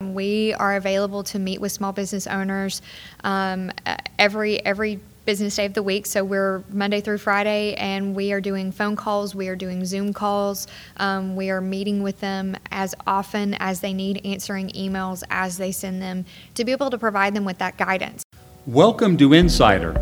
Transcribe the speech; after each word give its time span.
We 0.00 0.52
are 0.54 0.76
available 0.76 1.22
to 1.24 1.38
meet 1.38 1.60
with 1.60 1.72
small 1.72 1.92
business 1.92 2.26
owners 2.26 2.82
um, 3.24 3.72
every 4.18 4.64
every 4.64 5.00
business 5.24 5.56
day 5.56 5.64
of 5.64 5.72
the 5.72 5.82
week. 5.82 6.04
So 6.04 6.22
we're 6.22 6.62
Monday 6.68 7.00
through 7.00 7.16
Friday, 7.18 7.74
and 7.76 8.14
we 8.14 8.32
are 8.32 8.42
doing 8.42 8.72
phone 8.72 8.94
calls, 8.94 9.34
we 9.34 9.48
are 9.48 9.56
doing 9.56 9.84
Zoom 9.86 10.12
calls, 10.12 10.66
um, 10.98 11.34
we 11.34 11.48
are 11.50 11.62
meeting 11.62 12.02
with 12.02 12.20
them 12.20 12.56
as 12.70 12.94
often 13.06 13.54
as 13.54 13.80
they 13.80 13.94
need, 13.94 14.20
answering 14.24 14.68
emails 14.70 15.22
as 15.30 15.56
they 15.56 15.72
send 15.72 16.02
them 16.02 16.26
to 16.56 16.64
be 16.64 16.72
able 16.72 16.90
to 16.90 16.98
provide 16.98 17.34
them 17.34 17.46
with 17.46 17.56
that 17.58 17.78
guidance. 17.78 18.22
Welcome 18.66 19.16
to 19.16 19.32
Insider, 19.32 19.92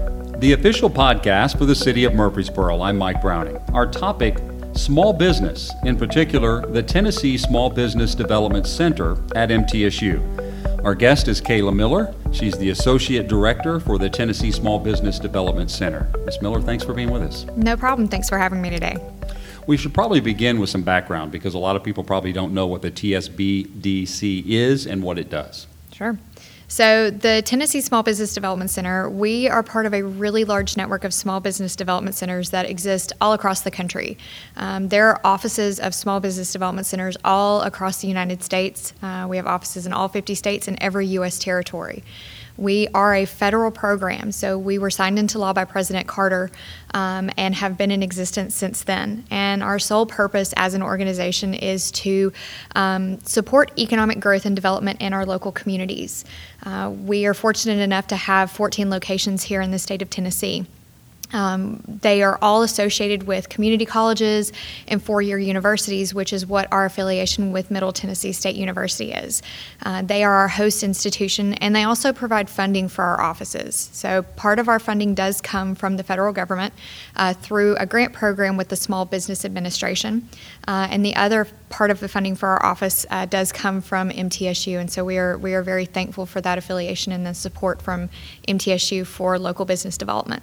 the 0.42 0.54
official 0.54 0.90
podcast 0.90 1.56
for 1.56 1.66
the 1.66 1.74
city 1.74 2.02
of 2.02 2.14
Murfreesboro. 2.14 2.82
I'm 2.82 2.98
Mike 2.98 3.22
Browning. 3.22 3.58
Our 3.72 3.86
topic 3.88 4.38
small 4.74 5.12
business, 5.12 5.70
in 5.84 5.96
particular, 5.96 6.66
the 6.66 6.82
Tennessee 6.82 7.38
Small 7.38 7.70
Business 7.70 8.16
Development 8.16 8.66
Center 8.66 9.12
at 9.36 9.50
MTSU. 9.50 10.84
Our 10.84 10.96
guest 10.96 11.28
is 11.28 11.40
Kayla 11.40 11.72
Miller. 11.72 12.12
She's 12.32 12.58
the 12.58 12.70
Associate 12.70 13.28
Director 13.28 13.78
for 13.78 13.98
the 13.98 14.10
Tennessee 14.10 14.50
Small 14.50 14.80
Business 14.80 15.20
Development 15.20 15.70
Center. 15.70 16.10
Ms. 16.24 16.42
Miller, 16.42 16.60
thanks 16.60 16.82
for 16.82 16.92
being 16.92 17.12
with 17.12 17.22
us. 17.22 17.46
No 17.54 17.76
problem. 17.76 18.08
Thanks 18.08 18.28
for 18.28 18.36
having 18.36 18.60
me 18.60 18.68
today. 18.68 18.96
We 19.68 19.76
should 19.76 19.94
probably 19.94 20.18
begin 20.18 20.58
with 20.58 20.70
some 20.70 20.82
background 20.82 21.30
because 21.30 21.54
a 21.54 21.58
lot 21.58 21.76
of 21.76 21.84
people 21.84 22.02
probably 22.02 22.32
don't 22.32 22.52
know 22.52 22.66
what 22.66 22.82
the 22.82 22.90
TSBDC 22.90 24.44
is 24.48 24.88
and 24.88 25.04
what 25.04 25.20
it 25.20 25.30
does. 25.30 25.68
Sure. 25.92 26.18
So, 26.72 27.10
the 27.10 27.42
Tennessee 27.42 27.82
Small 27.82 28.02
Business 28.02 28.32
Development 28.32 28.70
Center, 28.70 29.10
we 29.10 29.46
are 29.46 29.62
part 29.62 29.84
of 29.84 29.92
a 29.92 30.00
really 30.00 30.46
large 30.46 30.74
network 30.74 31.04
of 31.04 31.12
small 31.12 31.38
business 31.38 31.76
development 31.76 32.16
centers 32.16 32.48
that 32.48 32.64
exist 32.64 33.12
all 33.20 33.34
across 33.34 33.60
the 33.60 33.70
country. 33.70 34.16
Um, 34.56 34.88
there 34.88 35.08
are 35.08 35.20
offices 35.22 35.78
of 35.78 35.94
small 35.94 36.18
business 36.18 36.50
development 36.50 36.86
centers 36.86 37.18
all 37.26 37.60
across 37.60 38.00
the 38.00 38.08
United 38.08 38.42
States. 38.42 38.94
Uh, 39.02 39.26
we 39.28 39.36
have 39.36 39.46
offices 39.46 39.84
in 39.84 39.92
all 39.92 40.08
50 40.08 40.34
states 40.34 40.66
and 40.66 40.78
every 40.80 41.06
U.S. 41.08 41.38
territory. 41.38 42.02
We 42.56 42.88
are 42.88 43.14
a 43.14 43.24
federal 43.24 43.70
program, 43.70 44.32
so 44.32 44.58
we 44.58 44.78
were 44.78 44.90
signed 44.90 45.18
into 45.18 45.38
law 45.38 45.52
by 45.52 45.64
President 45.64 46.06
Carter 46.06 46.50
um, 46.94 47.30
and 47.36 47.54
have 47.54 47.78
been 47.78 47.90
in 47.90 48.02
existence 48.02 48.54
since 48.54 48.84
then. 48.84 49.24
And 49.30 49.62
our 49.62 49.78
sole 49.78 50.06
purpose 50.06 50.52
as 50.56 50.74
an 50.74 50.82
organization 50.82 51.54
is 51.54 51.90
to 51.92 52.32
um, 52.74 53.20
support 53.20 53.72
economic 53.78 54.20
growth 54.20 54.46
and 54.46 54.54
development 54.54 55.00
in 55.00 55.12
our 55.12 55.24
local 55.24 55.52
communities. 55.52 56.24
Uh, 56.64 56.92
we 57.04 57.26
are 57.26 57.34
fortunate 57.34 57.80
enough 57.80 58.06
to 58.08 58.16
have 58.16 58.50
14 58.50 58.90
locations 58.90 59.42
here 59.44 59.60
in 59.60 59.70
the 59.70 59.78
state 59.78 60.02
of 60.02 60.10
Tennessee. 60.10 60.66
Um, 61.32 61.82
they 61.86 62.22
are 62.22 62.38
all 62.42 62.62
associated 62.62 63.24
with 63.24 63.48
community 63.48 63.86
colleges 63.86 64.52
and 64.88 65.02
four 65.02 65.22
year 65.22 65.38
universities, 65.38 66.14
which 66.14 66.32
is 66.32 66.46
what 66.46 66.70
our 66.72 66.84
affiliation 66.84 67.52
with 67.52 67.70
Middle 67.70 67.92
Tennessee 67.92 68.32
State 68.32 68.56
University 68.56 69.12
is. 69.12 69.42
Uh, 69.82 70.02
they 70.02 70.24
are 70.24 70.32
our 70.32 70.48
host 70.48 70.82
institution 70.82 71.54
and 71.54 71.74
they 71.74 71.84
also 71.84 72.12
provide 72.12 72.48
funding 72.50 72.88
for 72.88 73.04
our 73.04 73.20
offices. 73.20 73.90
So, 73.92 74.22
part 74.22 74.58
of 74.58 74.68
our 74.68 74.78
funding 74.78 75.14
does 75.14 75.40
come 75.40 75.74
from 75.74 75.96
the 75.96 76.02
federal 76.02 76.32
government 76.32 76.74
uh, 77.16 77.34
through 77.34 77.76
a 77.76 77.86
grant 77.86 78.12
program 78.12 78.56
with 78.56 78.68
the 78.68 78.76
Small 78.76 79.04
Business 79.04 79.44
Administration, 79.44 80.28
uh, 80.68 80.88
and 80.90 81.04
the 81.04 81.16
other 81.16 81.46
part 81.68 81.90
of 81.90 82.00
the 82.00 82.08
funding 82.08 82.34
for 82.36 82.48
our 82.48 82.64
office 82.64 83.06
uh, 83.10 83.26
does 83.26 83.52
come 83.52 83.80
from 83.80 84.10
MTSU, 84.10 84.78
and 84.78 84.90
so 84.90 85.04
we 85.04 85.18
are, 85.18 85.38
we 85.38 85.54
are 85.54 85.62
very 85.62 85.86
thankful 85.86 86.26
for 86.26 86.40
that 86.40 86.58
affiliation 86.58 87.12
and 87.12 87.26
the 87.26 87.34
support 87.34 87.80
from 87.82 88.08
MTSU 88.46 89.06
for 89.06 89.38
local 89.38 89.64
business 89.64 89.96
development. 89.96 90.42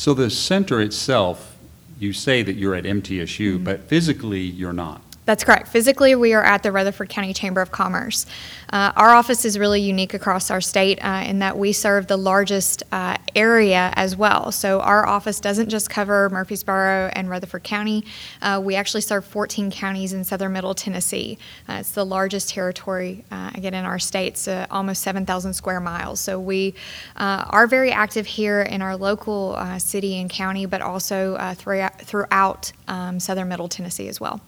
So 0.00 0.14
the 0.14 0.30
center 0.30 0.80
itself, 0.80 1.58
you 1.98 2.14
say 2.14 2.42
that 2.42 2.54
you're 2.54 2.74
at 2.74 2.84
MTSU, 2.84 3.56
mm-hmm. 3.56 3.64
but 3.64 3.82
physically 3.82 4.40
you're 4.40 4.72
not. 4.72 5.02
That's 5.26 5.44
correct. 5.44 5.68
Physically, 5.68 6.14
we 6.14 6.32
are 6.32 6.42
at 6.42 6.62
the 6.62 6.72
Rutherford 6.72 7.10
County 7.10 7.34
Chamber 7.34 7.60
of 7.60 7.70
Commerce. 7.70 8.24
Uh, 8.72 8.90
our 8.96 9.10
office 9.10 9.44
is 9.44 9.58
really 9.58 9.80
unique 9.80 10.14
across 10.14 10.50
our 10.50 10.62
state 10.62 10.98
uh, 11.04 11.22
in 11.26 11.40
that 11.40 11.58
we 11.58 11.72
serve 11.72 12.06
the 12.06 12.16
largest 12.16 12.82
uh, 12.90 13.16
area 13.36 13.92
as 13.96 14.16
well. 14.16 14.50
So, 14.50 14.80
our 14.80 15.06
office 15.06 15.38
doesn't 15.38 15.68
just 15.68 15.90
cover 15.90 16.30
Murfreesboro 16.30 17.10
and 17.12 17.28
Rutherford 17.28 17.64
County, 17.64 18.04
uh, 18.40 18.60
we 18.64 18.76
actually 18.76 19.02
serve 19.02 19.24
14 19.26 19.70
counties 19.70 20.14
in 20.14 20.24
southern 20.24 20.54
middle 20.54 20.74
Tennessee. 20.74 21.36
Uh, 21.68 21.74
it's 21.74 21.92
the 21.92 22.04
largest 22.04 22.48
territory, 22.48 23.24
uh, 23.30 23.50
again, 23.54 23.74
in 23.74 23.84
our 23.84 23.98
state. 23.98 24.28
It's 24.28 24.48
almost 24.70 25.02
7,000 25.02 25.52
square 25.52 25.80
miles. 25.80 26.18
So, 26.18 26.40
we 26.40 26.74
are 27.16 27.66
very 27.66 27.92
active 27.92 28.26
here 28.26 28.62
in 28.62 28.80
our 28.80 28.96
local 28.96 29.58
city 29.78 30.18
and 30.18 30.30
county, 30.30 30.64
but 30.64 30.80
also 30.80 31.36
throughout, 31.54 32.00
throughout 32.00 32.72
um, 32.88 33.20
southern 33.20 33.48
middle 33.48 33.68
Tennessee 33.68 34.08
as 34.08 34.18
well. 34.18 34.40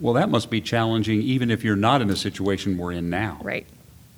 Well, 0.00 0.14
that 0.14 0.28
must 0.28 0.50
be 0.50 0.60
challenging 0.60 1.20
even 1.22 1.50
if 1.50 1.64
you're 1.64 1.76
not 1.76 2.02
in 2.02 2.08
the 2.08 2.16
situation 2.16 2.76
we're 2.76 2.92
in 2.92 3.10
now. 3.10 3.38
Right. 3.42 3.66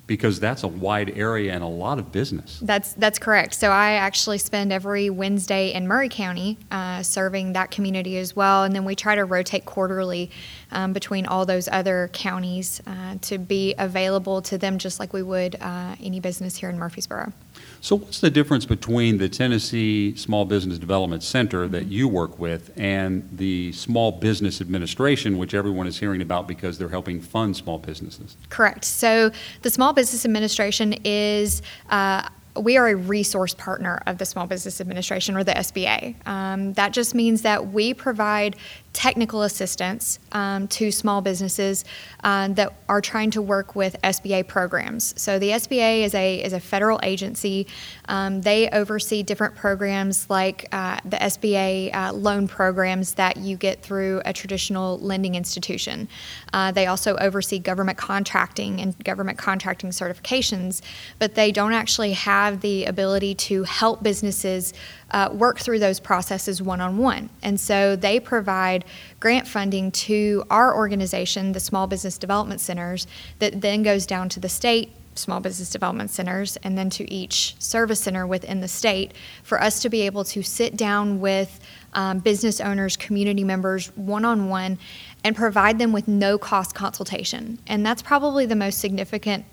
Because 0.07 0.39
that's 0.39 0.63
a 0.63 0.67
wide 0.69 1.17
area 1.17 1.53
and 1.53 1.61
a 1.61 1.67
lot 1.67 1.99
of 1.99 2.13
business. 2.13 2.59
That's 2.61 2.93
that's 2.93 3.19
correct. 3.19 3.53
So 3.53 3.71
I 3.71 3.91
actually 3.91 4.37
spend 4.37 4.71
every 4.71 5.09
Wednesday 5.09 5.73
in 5.73 5.85
Maury 5.85 6.07
County 6.07 6.57
uh, 6.71 7.03
serving 7.03 7.51
that 7.53 7.71
community 7.71 8.17
as 8.17 8.33
well, 8.33 8.63
and 8.63 8.73
then 8.73 8.85
we 8.85 8.95
try 8.95 9.15
to 9.15 9.25
rotate 9.25 9.65
quarterly 9.65 10.31
um, 10.71 10.93
between 10.93 11.25
all 11.25 11.45
those 11.45 11.67
other 11.67 12.09
counties 12.13 12.81
uh, 12.87 13.15
to 13.23 13.37
be 13.37 13.75
available 13.77 14.41
to 14.43 14.57
them 14.57 14.77
just 14.77 14.97
like 14.97 15.11
we 15.11 15.23
would 15.23 15.57
uh, 15.59 15.97
any 16.01 16.21
business 16.21 16.55
here 16.55 16.69
in 16.69 16.79
Murfreesboro. 16.79 17.33
So, 17.81 17.97
what's 17.97 18.19
the 18.19 18.29
difference 18.29 18.65
between 18.65 19.17
the 19.17 19.29
Tennessee 19.29 20.15
Small 20.15 20.45
Business 20.45 20.77
Development 20.77 21.23
Center 21.23 21.67
that 21.67 21.87
you 21.87 22.07
work 22.07 22.39
with 22.39 22.71
and 22.75 23.27
the 23.31 23.71
Small 23.73 24.11
Business 24.11 24.61
Administration, 24.61 25.37
which 25.37 25.53
everyone 25.53 25.87
is 25.87 25.99
hearing 25.99 26.21
about 26.21 26.47
because 26.47 26.77
they're 26.77 26.89
helping 26.89 27.21
fund 27.21 27.55
small 27.55 27.77
businesses? 27.77 28.37
Correct. 28.49 28.85
So, 28.85 29.31
the 29.61 29.69
Small 29.69 29.93
Business 29.93 30.25
Administration 30.25 30.93
is 31.03 31.61
uh, 31.89 32.27
we 32.59 32.77
are 32.77 32.87
a 32.87 32.95
resource 32.95 33.53
partner 33.53 34.01
of 34.05 34.17
the 34.17 34.25
Small 34.25 34.47
Business 34.47 34.81
Administration 34.81 35.35
or 35.35 35.43
the 35.43 35.53
SBA. 35.53 36.27
Um, 36.27 36.73
that 36.73 36.93
just 36.93 37.13
means 37.13 37.41
that 37.43 37.71
we 37.71 37.93
provide 37.93 38.55
technical 38.97 39.43
assistance 39.43 40.17
um, 40.31 40.67
to 40.67 40.91
small 40.91 41.21
businesses 41.21 41.85
uh, 42.23 42.47
that 42.47 42.73
are 42.89 42.99
trying 42.99 43.29
to 43.29 43.43
work 43.43 43.75
with 43.75 43.95
SBA 44.01 44.47
programs. 44.47 45.13
So 45.21 45.37
the 45.37 45.51
SBA 45.51 46.01
is 46.01 46.15
a 46.15 46.43
is 46.43 46.51
a 46.51 46.59
federal 46.59 46.99
agency. 47.03 47.67
Um, 48.09 48.41
they 48.41 48.67
oversee 48.71 49.21
different 49.21 49.55
programs 49.55 50.27
like 50.31 50.67
uh, 50.71 50.99
the 51.05 51.17
SBA 51.17 51.93
uh, 51.93 52.13
loan 52.13 52.47
programs 52.47 53.13
that 53.13 53.37
you 53.37 53.55
get 53.55 53.83
through 53.83 54.23
a 54.25 54.33
traditional 54.33 54.97
lending 54.97 55.35
institution. 55.35 56.07
Uh, 56.51 56.71
they 56.71 56.87
also 56.87 57.15
oversee 57.17 57.59
government 57.59 57.99
contracting 57.99 58.81
and 58.81 58.97
government 59.03 59.37
contracting 59.37 59.91
certifications, 59.91 60.81
but 61.19 61.35
they 61.35 61.51
don't 61.51 61.73
actually 61.73 62.13
have 62.13 62.61
the 62.61 62.85
ability 62.85 63.35
to 63.35 63.61
help 63.61 64.01
businesses 64.01 64.73
uh, 65.11 65.29
work 65.31 65.59
through 65.59 65.79
those 65.79 65.99
processes 65.99 66.61
one 66.61 66.81
on 66.81 66.97
one. 66.97 67.29
And 67.41 67.59
so 67.59 67.95
they 67.95 68.19
provide 68.19 68.85
grant 69.19 69.47
funding 69.47 69.91
to 69.91 70.43
our 70.49 70.75
organization, 70.75 71.53
the 71.53 71.59
Small 71.59 71.87
Business 71.87 72.17
Development 72.17 72.59
Centers, 72.59 73.07
that 73.39 73.61
then 73.61 73.83
goes 73.83 74.05
down 74.05 74.29
to 74.29 74.39
the 74.39 74.49
state 74.49 74.91
small 75.17 75.39
business 75.39 75.69
development 75.69 76.11
centers 76.11 76.57
and 76.57 76.77
then 76.77 76.89
to 76.91 77.11
each 77.11 77.55
service 77.59 77.99
center 78.01 78.27
within 78.27 78.61
the 78.61 78.67
state 78.67 79.13
for 79.43 79.61
us 79.61 79.81
to 79.81 79.89
be 79.89 80.01
able 80.01 80.23
to 80.23 80.43
sit 80.43 80.77
down 80.77 81.19
with 81.19 81.59
um, 81.93 82.19
business 82.19 82.61
owners, 82.61 82.95
community 82.95 83.43
members, 83.43 83.87
one 83.97 84.25
on 84.25 84.49
one, 84.49 84.77
and 85.23 85.35
provide 85.35 85.79
them 85.79 85.91
with 85.91 86.07
no 86.07 86.37
cost 86.37 86.75
consultation. 86.75 87.57
And 87.67 87.85
that's 87.85 88.01
probably 88.01 88.45
the 88.45 88.55
most 88.55 88.79
significant 88.79 89.45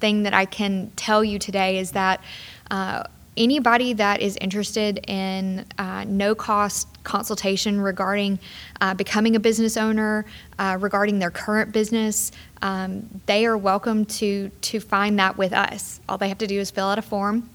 thing 0.00 0.24
that 0.24 0.34
I 0.34 0.44
can 0.44 0.90
tell 0.96 1.24
you 1.24 1.38
today 1.38 1.78
is 1.78 1.92
that. 1.92 2.20
Uh, 2.70 3.04
anybody 3.36 3.92
that 3.94 4.20
is 4.20 4.36
interested 4.40 5.00
in 5.08 5.64
uh, 5.78 6.04
no 6.06 6.34
cost 6.34 6.88
consultation 7.04 7.80
regarding 7.80 8.38
uh, 8.80 8.94
becoming 8.94 9.36
a 9.36 9.40
business 9.40 9.76
owner, 9.76 10.24
uh, 10.58 10.76
regarding 10.80 11.18
their 11.18 11.30
current 11.30 11.72
business, 11.72 12.32
um, 12.62 13.08
they 13.26 13.46
are 13.46 13.56
welcome 13.56 14.04
to 14.04 14.48
to 14.60 14.80
find 14.80 15.18
that 15.18 15.36
with 15.36 15.52
us. 15.52 16.00
All 16.08 16.18
they 16.18 16.28
have 16.28 16.38
to 16.38 16.46
do 16.46 16.58
is 16.58 16.70
fill 16.70 16.86
out 16.86 16.98
a 16.98 17.02
form 17.02 17.48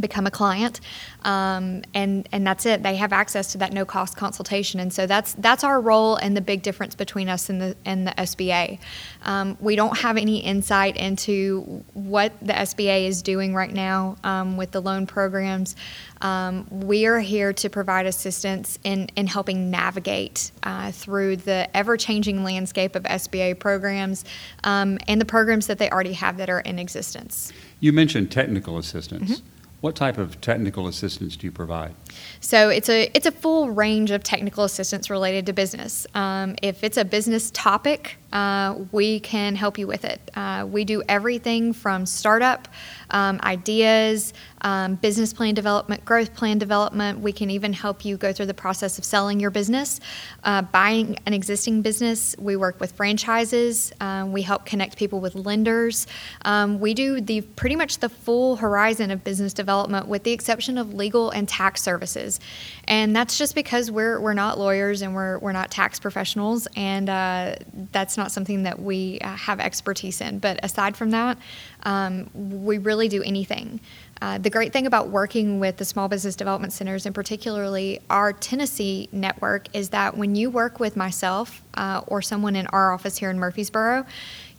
become 0.00 0.26
a 0.26 0.30
client 0.30 0.80
um, 1.22 1.82
and 1.94 2.28
and 2.32 2.46
that's 2.46 2.66
it. 2.66 2.82
They 2.82 2.96
have 2.96 3.12
access 3.12 3.52
to 3.52 3.58
that 3.58 3.72
no 3.72 3.84
cost 3.84 4.16
consultation. 4.16 4.80
And 4.80 4.92
so 4.92 5.06
that's 5.06 5.34
that's 5.34 5.64
our 5.64 5.80
role 5.80 6.16
and 6.16 6.36
the 6.36 6.40
big 6.40 6.62
difference 6.62 6.94
between 6.94 7.28
us 7.28 7.48
and 7.48 7.60
the 7.60 7.76
and 7.84 8.06
the 8.06 8.12
SBA 8.12 8.78
um, 9.24 9.56
we 9.60 9.76
don't 9.76 9.96
have 9.98 10.16
any 10.16 10.38
insight 10.38 10.96
into 10.96 11.84
what 11.94 12.32
the 12.40 12.52
SBA 12.52 13.06
is 13.06 13.22
doing 13.22 13.54
right 13.54 13.72
now 13.72 14.16
um, 14.24 14.56
with 14.56 14.70
the 14.72 14.80
loan 14.80 15.06
programs. 15.06 15.76
Um, 16.20 16.66
we 16.70 17.06
are 17.06 17.18
here 17.18 17.52
to 17.52 17.68
provide 17.68 18.06
assistance 18.06 18.78
in, 18.84 19.08
in 19.16 19.26
helping 19.26 19.70
navigate 19.70 20.52
uh, 20.62 20.92
through 20.92 21.36
the 21.36 21.74
ever 21.76 21.96
changing 21.96 22.44
landscape 22.44 22.94
of 22.94 23.02
SBA 23.04 23.58
programs 23.58 24.24
um, 24.64 24.98
and 25.08 25.20
the 25.20 25.24
programs 25.24 25.66
that 25.66 25.78
they 25.78 25.90
already 25.90 26.12
have 26.12 26.36
that 26.36 26.48
are 26.48 26.60
in 26.60 26.78
existence. 26.78 27.52
You 27.80 27.92
mentioned 27.92 28.30
technical 28.30 28.78
assistance. 28.78 29.38
Mm-hmm 29.38 29.48
What 29.82 29.96
type 29.96 30.16
of 30.16 30.40
technical 30.40 30.86
assistance 30.86 31.36
do 31.36 31.44
you 31.44 31.50
provide? 31.50 31.96
So 32.38 32.68
it's 32.68 32.88
a 32.88 33.10
it's 33.14 33.26
a 33.26 33.32
full 33.32 33.70
range 33.70 34.12
of 34.12 34.22
technical 34.22 34.62
assistance 34.62 35.10
related 35.10 35.44
to 35.46 35.52
business. 35.52 36.06
Um, 36.14 36.54
if 36.62 36.84
it's 36.84 36.96
a 36.96 37.04
business 37.04 37.50
topic, 37.50 38.16
uh, 38.32 38.76
we 38.92 39.20
can 39.20 39.54
help 39.54 39.78
you 39.78 39.86
with 39.86 40.04
it. 40.04 40.20
Uh, 40.34 40.66
we 40.70 40.84
do 40.84 41.02
everything 41.08 41.72
from 41.72 42.06
startup 42.06 42.68
um, 43.12 43.40
ideas, 43.42 44.32
um, 44.62 44.94
business 44.96 45.32
plan 45.32 45.54
development, 45.54 46.04
growth 46.04 46.34
plan 46.34 46.58
development. 46.58 47.20
We 47.20 47.32
can 47.32 47.50
even 47.50 47.72
help 47.72 48.04
you 48.04 48.16
go 48.16 48.32
through 48.32 48.46
the 48.46 48.54
process 48.54 48.98
of 48.98 49.04
selling 49.04 49.40
your 49.40 49.50
business, 49.50 50.00
uh, 50.44 50.62
buying 50.62 51.18
an 51.26 51.34
existing 51.34 51.82
business. 51.82 52.34
We 52.38 52.56
work 52.56 52.80
with 52.80 52.92
franchises. 52.92 53.92
Um, 54.00 54.32
we 54.32 54.42
help 54.42 54.64
connect 54.64 54.96
people 54.96 55.20
with 55.20 55.34
lenders. 55.34 56.06
Um, 56.44 56.78
we 56.80 56.94
do 56.94 57.20
the 57.20 57.40
pretty 57.42 57.76
much 57.76 57.98
the 57.98 58.08
full 58.08 58.56
horizon 58.56 59.10
of 59.10 59.24
business 59.24 59.52
development, 59.52 60.06
with 60.06 60.22
the 60.22 60.32
exception 60.32 60.78
of 60.78 60.94
legal 60.94 61.30
and 61.30 61.48
tax 61.48 61.82
services. 61.82 62.40
And 62.84 63.14
that's 63.14 63.36
just 63.36 63.54
because 63.54 63.90
we're 63.90 64.20
we're 64.20 64.34
not 64.34 64.58
lawyers 64.58 65.02
and 65.02 65.14
we're 65.14 65.38
we're 65.38 65.52
not 65.52 65.70
tax 65.70 65.98
professionals, 65.98 66.68
and 66.76 67.08
uh, 67.08 67.56
that's 67.90 68.16
not 68.16 68.21
something 68.30 68.62
that 68.62 68.80
we 68.80 69.18
uh, 69.20 69.34
have 69.34 69.58
expertise 69.58 70.20
in. 70.20 70.38
But 70.38 70.60
aside 70.62 70.96
from 70.96 71.10
that, 71.10 71.38
um, 71.82 72.30
we 72.34 72.78
really 72.78 73.08
do 73.08 73.22
anything. 73.22 73.80
Uh, 74.22 74.38
the 74.38 74.50
great 74.50 74.72
thing 74.72 74.86
about 74.86 75.08
working 75.08 75.58
with 75.58 75.78
the 75.78 75.84
small 75.84 76.06
business 76.06 76.36
development 76.36 76.72
centers, 76.72 77.06
and 77.06 77.14
particularly 77.14 78.00
our 78.08 78.32
Tennessee 78.32 79.08
network, 79.10 79.66
is 79.74 79.88
that 79.88 80.16
when 80.16 80.36
you 80.36 80.48
work 80.48 80.78
with 80.78 80.96
myself 80.96 81.60
uh, 81.74 82.02
or 82.06 82.22
someone 82.22 82.54
in 82.54 82.68
our 82.68 82.92
office 82.92 83.16
here 83.16 83.30
in 83.30 83.38
Murfreesboro, 83.40 84.06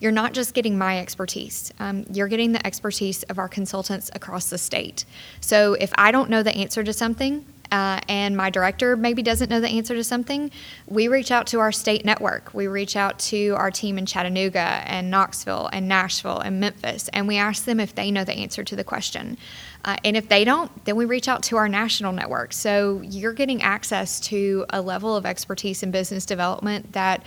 you're 0.02 0.12
not 0.12 0.34
just 0.34 0.54
getting 0.54 0.78
my 0.78 1.00
expertise, 1.00 1.72
um, 1.80 2.06
you're 2.12 2.28
getting 2.28 2.52
the 2.52 2.68
expertise 2.68 3.24
of 3.24 3.40
our 3.40 3.48
consultants 3.48 4.12
across 4.14 4.50
the 4.50 4.58
state. 4.58 5.06
So 5.40 5.76
if 5.76 5.94
I 5.96 6.12
don't 6.12 6.30
know 6.30 6.44
the 6.44 6.54
answer 6.54 6.84
to 6.84 6.92
something, 6.92 7.46
uh, 7.72 8.00
and 8.08 8.38
my 8.38 8.50
director 8.50 8.96
maybe 8.96 9.22
doesn't 9.22 9.50
know 9.50 9.60
the 9.60 9.70
answer 9.70 9.96
to 9.96 10.04
something, 10.04 10.52
we 10.88 11.08
reach 11.08 11.32
out 11.32 11.48
to 11.48 11.60
our 11.60 11.72
state 11.72 12.06
network. 12.06 12.54
We 12.54 12.68
reach 12.68 12.96
out 12.96 13.18
to 13.20 13.50
our 13.52 13.72
team 13.72 13.98
in 13.98 14.06
Chattanooga 14.06 14.60
and 14.60 15.10
Knoxville 15.10 15.70
and 15.74 15.88
Nashville 15.88 16.40
and 16.40 16.60
Memphis, 16.60 17.10
and 17.10 17.28
we 17.28 17.38
ask 17.38 17.66
them 17.66 17.80
if 17.80 17.96
they 17.96 18.12
know 18.12 18.24
the 18.24 18.34
answer 18.34 18.64
to 18.64 18.76
the 18.76 18.84
question. 18.84 19.38
Uh, 19.86 19.98
and 20.04 20.16
if 20.16 20.30
they 20.30 20.44
don't, 20.44 20.86
then 20.86 20.96
we 20.96 21.06
reach 21.06 21.28
out 21.28 21.44
to 21.44 21.58
our 21.58 21.68
national 21.68 22.14
network. 22.14 22.54
So 22.54 23.02
you're 23.04 23.34
getting 23.34 23.62
access 23.62 24.20
to 24.22 24.66
a 24.70 24.82
level 24.82 25.16
of 25.16 25.26
expertise 25.26 25.84
in 25.84 25.92
business 25.92 26.26
development 26.26 26.94
that 26.94 27.24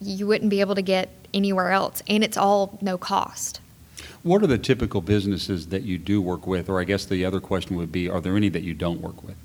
you 0.00 0.26
wouldn't 0.26 0.50
be 0.50 0.60
able 0.60 0.74
to 0.76 0.82
get 0.82 1.08
anywhere 1.34 1.70
else, 1.72 2.02
and 2.08 2.22
it's 2.22 2.36
all 2.36 2.78
no 2.80 2.96
cost. 2.98 3.60
What 4.22 4.42
are 4.42 4.46
the 4.46 4.58
typical 4.58 5.00
businesses 5.00 5.68
that 5.68 5.82
you 5.82 5.98
do 5.98 6.20
work 6.20 6.46
with? 6.46 6.68
Or 6.68 6.80
I 6.80 6.84
guess 6.84 7.04
the 7.04 7.24
other 7.24 7.40
question 7.40 7.76
would 7.76 7.92
be 7.92 8.08
are 8.08 8.20
there 8.20 8.36
any 8.36 8.48
that 8.50 8.62
you 8.62 8.74
don't 8.74 9.00
work 9.00 9.22
with? 9.22 9.36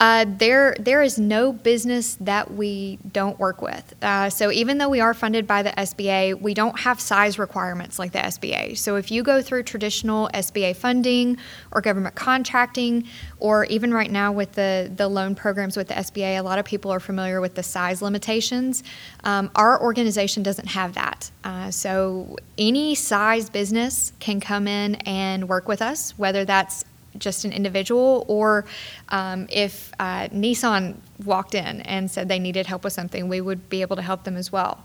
Uh, 0.00 0.24
there, 0.26 0.74
there 0.78 1.02
is 1.02 1.18
no 1.18 1.52
business 1.52 2.16
that 2.20 2.52
we 2.52 2.98
don't 3.12 3.38
work 3.38 3.62
with. 3.62 3.94
Uh, 4.02 4.30
so 4.30 4.50
even 4.50 4.78
though 4.78 4.88
we 4.88 5.00
are 5.00 5.14
funded 5.14 5.46
by 5.46 5.62
the 5.62 5.70
SBA, 5.70 6.40
we 6.40 6.54
don't 6.54 6.78
have 6.80 7.00
size 7.00 7.38
requirements 7.38 7.98
like 7.98 8.12
the 8.12 8.18
SBA. 8.18 8.76
So 8.78 8.96
if 8.96 9.10
you 9.10 9.22
go 9.22 9.42
through 9.42 9.64
traditional 9.64 10.30
SBA 10.34 10.76
funding 10.76 11.38
or 11.72 11.80
government 11.80 12.14
contracting, 12.14 13.04
or 13.40 13.64
even 13.66 13.92
right 13.92 14.10
now 14.10 14.32
with 14.32 14.52
the 14.52 14.90
the 14.94 15.08
loan 15.08 15.34
programs 15.34 15.76
with 15.76 15.88
the 15.88 15.94
SBA, 15.94 16.38
a 16.38 16.42
lot 16.42 16.58
of 16.58 16.64
people 16.64 16.90
are 16.90 17.00
familiar 17.00 17.40
with 17.40 17.54
the 17.54 17.62
size 17.62 18.02
limitations. 18.02 18.82
Um, 19.24 19.50
our 19.54 19.80
organization 19.80 20.42
doesn't 20.42 20.68
have 20.68 20.94
that. 20.94 21.30
Uh, 21.44 21.70
so 21.70 22.36
any 22.56 22.94
size 22.94 23.48
business 23.50 24.12
can 24.18 24.40
come 24.40 24.66
in 24.66 24.96
and 25.06 25.48
work 25.48 25.68
with 25.68 25.82
us, 25.82 26.18
whether 26.18 26.44
that's 26.44 26.84
just 27.18 27.44
an 27.44 27.52
individual, 27.52 28.24
or 28.28 28.64
um, 29.08 29.46
if 29.50 29.92
uh, 29.98 30.28
Nissan 30.28 30.96
walked 31.24 31.54
in 31.54 31.82
and 31.82 32.10
said 32.10 32.28
they 32.28 32.38
needed 32.38 32.66
help 32.66 32.84
with 32.84 32.92
something, 32.92 33.28
we 33.28 33.40
would 33.40 33.68
be 33.68 33.82
able 33.82 33.96
to 33.96 34.02
help 34.02 34.24
them 34.24 34.36
as 34.36 34.52
well. 34.52 34.84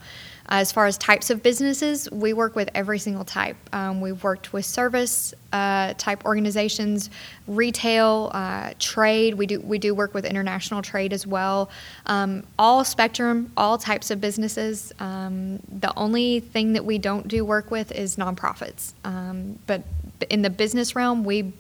As 0.50 0.74
far 0.74 0.88
as 0.88 0.98
types 0.98 1.30
of 1.30 1.42
businesses, 1.42 2.12
we 2.12 2.34
work 2.34 2.54
with 2.54 2.70
every 2.76 3.00
single 3.00 3.24
type. 3.24 3.56
Um, 3.72 4.02
we've 4.02 4.22
worked 4.24 4.52
with 4.52 4.66
service 4.66 5.34
uh, 5.54 5.94
type 5.98 6.26
organizations, 6.26 7.10
retail, 7.48 8.30
uh, 8.34 8.74
trade. 8.78 9.36
We 9.36 9.48
do 9.48 9.62
we 9.62 9.80
do 9.80 9.96
work 9.96 10.14
with 10.14 10.26
international 10.26 10.82
trade 10.82 11.14
as 11.14 11.26
well. 11.26 11.70
Um, 12.08 12.44
all 12.60 12.84
spectrum, 12.84 13.54
all 13.56 13.78
types 13.78 14.12
of 14.12 14.20
businesses. 14.20 14.92
Um, 15.00 15.60
the 15.80 15.94
only 15.96 16.42
thing 16.42 16.74
that 16.74 16.84
we 16.84 16.98
don't 16.98 17.28
do 17.28 17.46
work 17.46 17.72
with 17.72 17.94
is 17.94 18.18
nonprofits. 18.18 18.92
Um, 19.06 19.60
but 19.66 19.84
in 20.30 20.42
the 20.42 20.50
business 20.50 20.94
realm, 20.94 21.24
we 21.24 21.54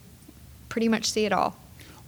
pretty 0.73 0.89
much 0.89 1.11
see 1.11 1.23
it 1.23 1.31
all. 1.31 1.55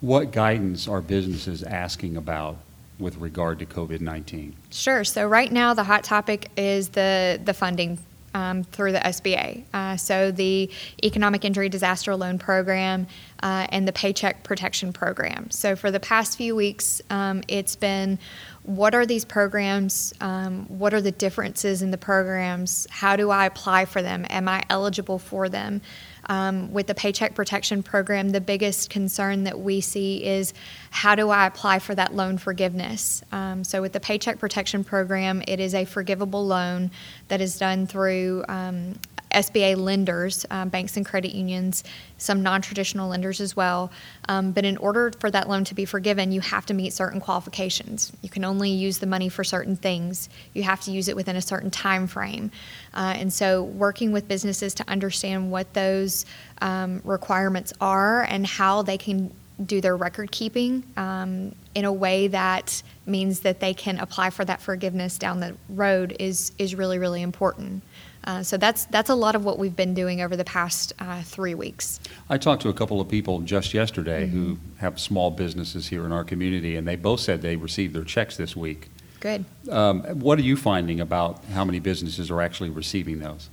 What 0.01 0.31
guidance 0.31 0.87
are 0.87 0.99
businesses 0.99 1.61
asking 1.61 2.17
about 2.17 2.57
with 2.97 3.15
regard 3.17 3.59
to 3.59 3.65
COVID 3.67 4.01
19? 4.01 4.55
Sure. 4.71 5.03
So, 5.03 5.27
right 5.27 5.51
now, 5.51 5.75
the 5.75 5.83
hot 5.83 6.03
topic 6.03 6.49
is 6.57 6.89
the, 6.89 7.39
the 7.45 7.53
funding 7.53 7.99
um, 8.33 8.63
through 8.63 8.93
the 8.93 8.99
SBA. 8.99 9.65
Uh, 9.71 9.97
so, 9.97 10.31
the 10.31 10.71
Economic 11.03 11.45
Injury 11.45 11.69
Disaster 11.69 12.15
Loan 12.15 12.39
Program 12.39 13.05
uh, 13.43 13.67
and 13.69 13.87
the 13.87 13.93
Paycheck 13.93 14.43
Protection 14.43 14.91
Program. 14.91 15.51
So, 15.51 15.75
for 15.75 15.91
the 15.91 15.99
past 15.99 16.35
few 16.35 16.55
weeks, 16.55 17.03
um, 17.11 17.43
it's 17.47 17.75
been 17.75 18.17
what 18.63 18.95
are 18.95 19.05
these 19.05 19.25
programs? 19.25 20.11
Um, 20.21 20.65
what 20.69 20.91
are 20.95 21.01
the 21.01 21.11
differences 21.11 21.83
in 21.83 21.91
the 21.91 21.99
programs? 21.99 22.87
How 22.89 23.15
do 23.15 23.29
I 23.29 23.45
apply 23.45 23.85
for 23.85 24.01
them? 24.01 24.25
Am 24.31 24.47
I 24.47 24.63
eligible 24.71 25.19
for 25.19 25.49
them? 25.49 25.81
Um, 26.27 26.71
with 26.71 26.87
the 26.87 26.95
Paycheck 26.95 27.35
Protection 27.35 27.83
Program, 27.83 28.29
the 28.29 28.41
biggest 28.41 28.89
concern 28.89 29.43
that 29.43 29.59
we 29.59 29.81
see 29.81 30.23
is 30.23 30.53
how 30.89 31.15
do 31.15 31.29
I 31.29 31.45
apply 31.45 31.79
for 31.79 31.93
that 31.95 32.15
loan 32.15 32.37
forgiveness? 32.37 33.23
Um, 33.31 33.63
so, 33.63 33.81
with 33.81 33.93
the 33.93 33.99
Paycheck 33.99 34.39
Protection 34.39 34.83
Program, 34.83 35.43
it 35.47 35.59
is 35.59 35.73
a 35.73 35.85
forgivable 35.85 36.45
loan 36.45 36.91
that 37.27 37.41
is 37.41 37.57
done 37.57 37.87
through 37.87 38.43
um, 38.47 38.95
SBA 39.35 39.77
lenders, 39.77 40.45
um, 40.49 40.69
banks 40.69 40.95
and 40.97 41.05
credit 41.05 41.33
unions, 41.33 41.83
some 42.17 42.41
non 42.41 42.61
traditional 42.61 43.09
lenders 43.09 43.41
as 43.41 43.55
well. 43.55 43.91
Um, 44.29 44.51
but 44.51 44.65
in 44.65 44.77
order 44.77 45.11
for 45.19 45.29
that 45.29 45.49
loan 45.49 45.65
to 45.65 45.75
be 45.75 45.85
forgiven, 45.85 46.31
you 46.31 46.41
have 46.41 46.65
to 46.67 46.73
meet 46.73 46.93
certain 46.93 47.19
qualifications. 47.19 48.11
You 48.21 48.29
can 48.29 48.45
only 48.45 48.69
use 48.69 48.97
the 48.97 49.05
money 49.05 49.29
for 49.29 49.43
certain 49.43 49.75
things, 49.75 50.29
you 50.53 50.63
have 50.63 50.81
to 50.81 50.91
use 50.91 51.07
it 51.09 51.15
within 51.15 51.35
a 51.35 51.41
certain 51.41 51.69
time 51.69 52.07
frame. 52.07 52.49
Uh, 52.93 53.13
and 53.17 53.31
so, 53.31 53.63
working 53.63 54.11
with 54.11 54.27
businesses 54.27 54.73
to 54.75 54.89
understand 54.89 55.51
what 55.51 55.73
those 55.73 56.25
um, 56.61 57.01
requirements 57.03 57.73
are 57.81 58.23
and 58.23 58.47
how 58.47 58.81
they 58.81 58.97
can 58.97 59.31
do 59.65 59.79
their 59.79 59.95
record 59.95 60.31
keeping 60.31 60.83
um, 60.97 61.55
in 61.75 61.85
a 61.85 61.93
way 61.93 62.27
that 62.27 62.81
means 63.05 63.41
that 63.41 63.59
they 63.59 63.73
can 63.73 63.97
apply 63.99 64.29
for 64.29 64.43
that 64.43 64.61
forgiveness 64.61 65.17
down 65.17 65.39
the 65.39 65.55
road 65.69 66.15
is 66.19 66.51
is 66.57 66.75
really 66.75 66.99
really 66.99 67.21
important. 67.21 67.81
Uh, 68.25 68.41
so 68.41 68.57
that's 68.57 68.85
that's 68.85 69.09
a 69.09 69.15
lot 69.15 69.35
of 69.35 69.45
what 69.45 69.59
we've 69.59 69.75
been 69.75 69.93
doing 69.93 70.21
over 70.21 70.35
the 70.35 70.43
past 70.43 70.93
uh, 70.99 71.21
three 71.21 71.53
weeks. 71.53 71.99
I 72.29 72.37
talked 72.37 72.61
to 72.63 72.69
a 72.69 72.73
couple 72.73 72.99
of 72.99 73.07
people 73.07 73.39
just 73.41 73.73
yesterday 73.73 74.25
mm-hmm. 74.25 74.37
who 74.53 74.57
have 74.77 74.99
small 74.99 75.29
businesses 75.31 75.87
here 75.87 76.05
in 76.05 76.11
our 76.11 76.23
community, 76.23 76.75
and 76.75 76.87
they 76.87 76.95
both 76.95 77.19
said 77.19 77.41
they 77.41 77.55
received 77.55 77.93
their 77.93 78.03
checks 78.03 78.35
this 78.35 78.55
week. 78.55 78.89
Good. 79.19 79.45
Um, 79.69 80.03
what 80.19 80.39
are 80.39 80.43
you 80.43 80.57
finding 80.57 80.99
about 80.99 81.43
how 81.45 81.65
many 81.65 81.79
businesses 81.79 82.31
are 82.31 82.41
actually 82.41 82.69
receiving 82.69 83.19
those? 83.19 83.49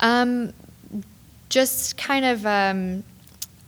Um, 0.00 0.52
just 1.48 1.96
kind 1.96 2.24
of 2.24 2.46
um, 2.46 3.04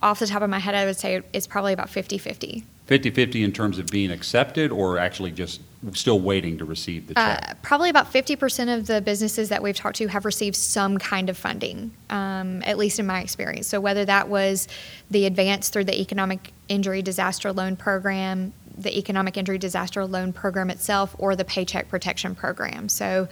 off 0.02 0.18
the 0.18 0.26
top 0.26 0.42
of 0.42 0.50
my 0.50 0.58
head, 0.58 0.74
I 0.74 0.84
would 0.84 0.96
say 0.96 1.22
it's 1.32 1.46
probably 1.46 1.72
about 1.72 1.88
50 1.90 2.18
50. 2.18 2.64
50 2.86 3.10
50 3.10 3.42
in 3.44 3.52
terms 3.52 3.78
of 3.78 3.86
being 3.86 4.10
accepted 4.10 4.70
or 4.70 4.98
actually 4.98 5.30
just 5.30 5.60
still 5.92 6.20
waiting 6.20 6.58
to 6.58 6.64
receive 6.64 7.08
the 7.08 7.14
check? 7.14 7.50
Uh, 7.50 7.54
probably 7.62 7.90
about 7.90 8.12
50% 8.12 8.76
of 8.76 8.86
the 8.86 9.00
businesses 9.00 9.48
that 9.48 9.62
we've 9.62 9.76
talked 9.76 9.96
to 9.96 10.06
have 10.08 10.24
received 10.24 10.56
some 10.56 10.98
kind 10.98 11.28
of 11.28 11.36
funding, 11.36 11.92
um, 12.10 12.62
at 12.64 12.78
least 12.78 12.98
in 12.98 13.06
my 13.06 13.20
experience. 13.20 13.66
So, 13.66 13.80
whether 13.80 14.04
that 14.04 14.28
was 14.28 14.68
the 15.10 15.26
advance 15.26 15.68
through 15.68 15.84
the 15.84 16.00
Economic 16.00 16.52
Injury 16.68 17.02
Disaster 17.02 17.52
Loan 17.52 17.76
Program, 17.76 18.52
the 18.78 18.96
Economic 18.96 19.36
Injury 19.36 19.58
Disaster 19.58 20.04
Loan 20.06 20.32
Program 20.32 20.70
itself, 20.70 21.14
or 21.18 21.36
the 21.36 21.44
Paycheck 21.44 21.88
Protection 21.88 22.34
Program. 22.34 22.88
So, 22.88 23.28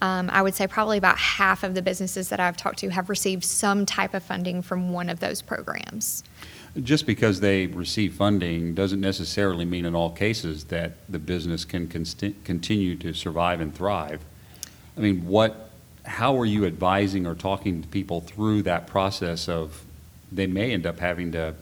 um, 0.00 0.28
I 0.30 0.42
would 0.42 0.54
say 0.54 0.66
probably 0.66 0.98
about 0.98 1.18
half 1.18 1.62
of 1.62 1.74
the 1.74 1.82
businesses 1.82 2.28
that 2.30 2.40
I've 2.40 2.56
talked 2.56 2.80
to 2.80 2.88
have 2.88 3.08
received 3.08 3.44
some 3.44 3.86
type 3.86 4.14
of 4.14 4.22
funding 4.24 4.60
from 4.62 4.92
one 4.92 5.08
of 5.08 5.20
those 5.20 5.40
programs 5.40 6.24
just 6.80 7.06
because 7.06 7.40
they 7.40 7.66
receive 7.66 8.14
funding 8.14 8.74
doesn't 8.74 9.00
necessarily 9.00 9.64
mean 9.64 9.84
in 9.84 9.94
all 9.94 10.10
cases 10.10 10.64
that 10.64 10.92
the 11.08 11.18
business 11.18 11.64
can 11.64 11.86
continue 11.86 12.96
to 12.96 13.12
survive 13.12 13.60
and 13.60 13.74
thrive. 13.74 14.22
I 14.96 15.00
mean, 15.00 15.26
what, 15.26 15.70
how 16.04 16.38
are 16.38 16.46
you 16.46 16.64
advising 16.64 17.26
or 17.26 17.34
talking 17.34 17.82
to 17.82 17.88
people 17.88 18.22
through 18.22 18.62
that 18.62 18.86
process 18.86 19.48
of 19.48 19.82
they 20.30 20.46
may 20.46 20.72
end 20.72 20.86
up 20.86 20.98
having 20.98 21.32
to 21.32 21.54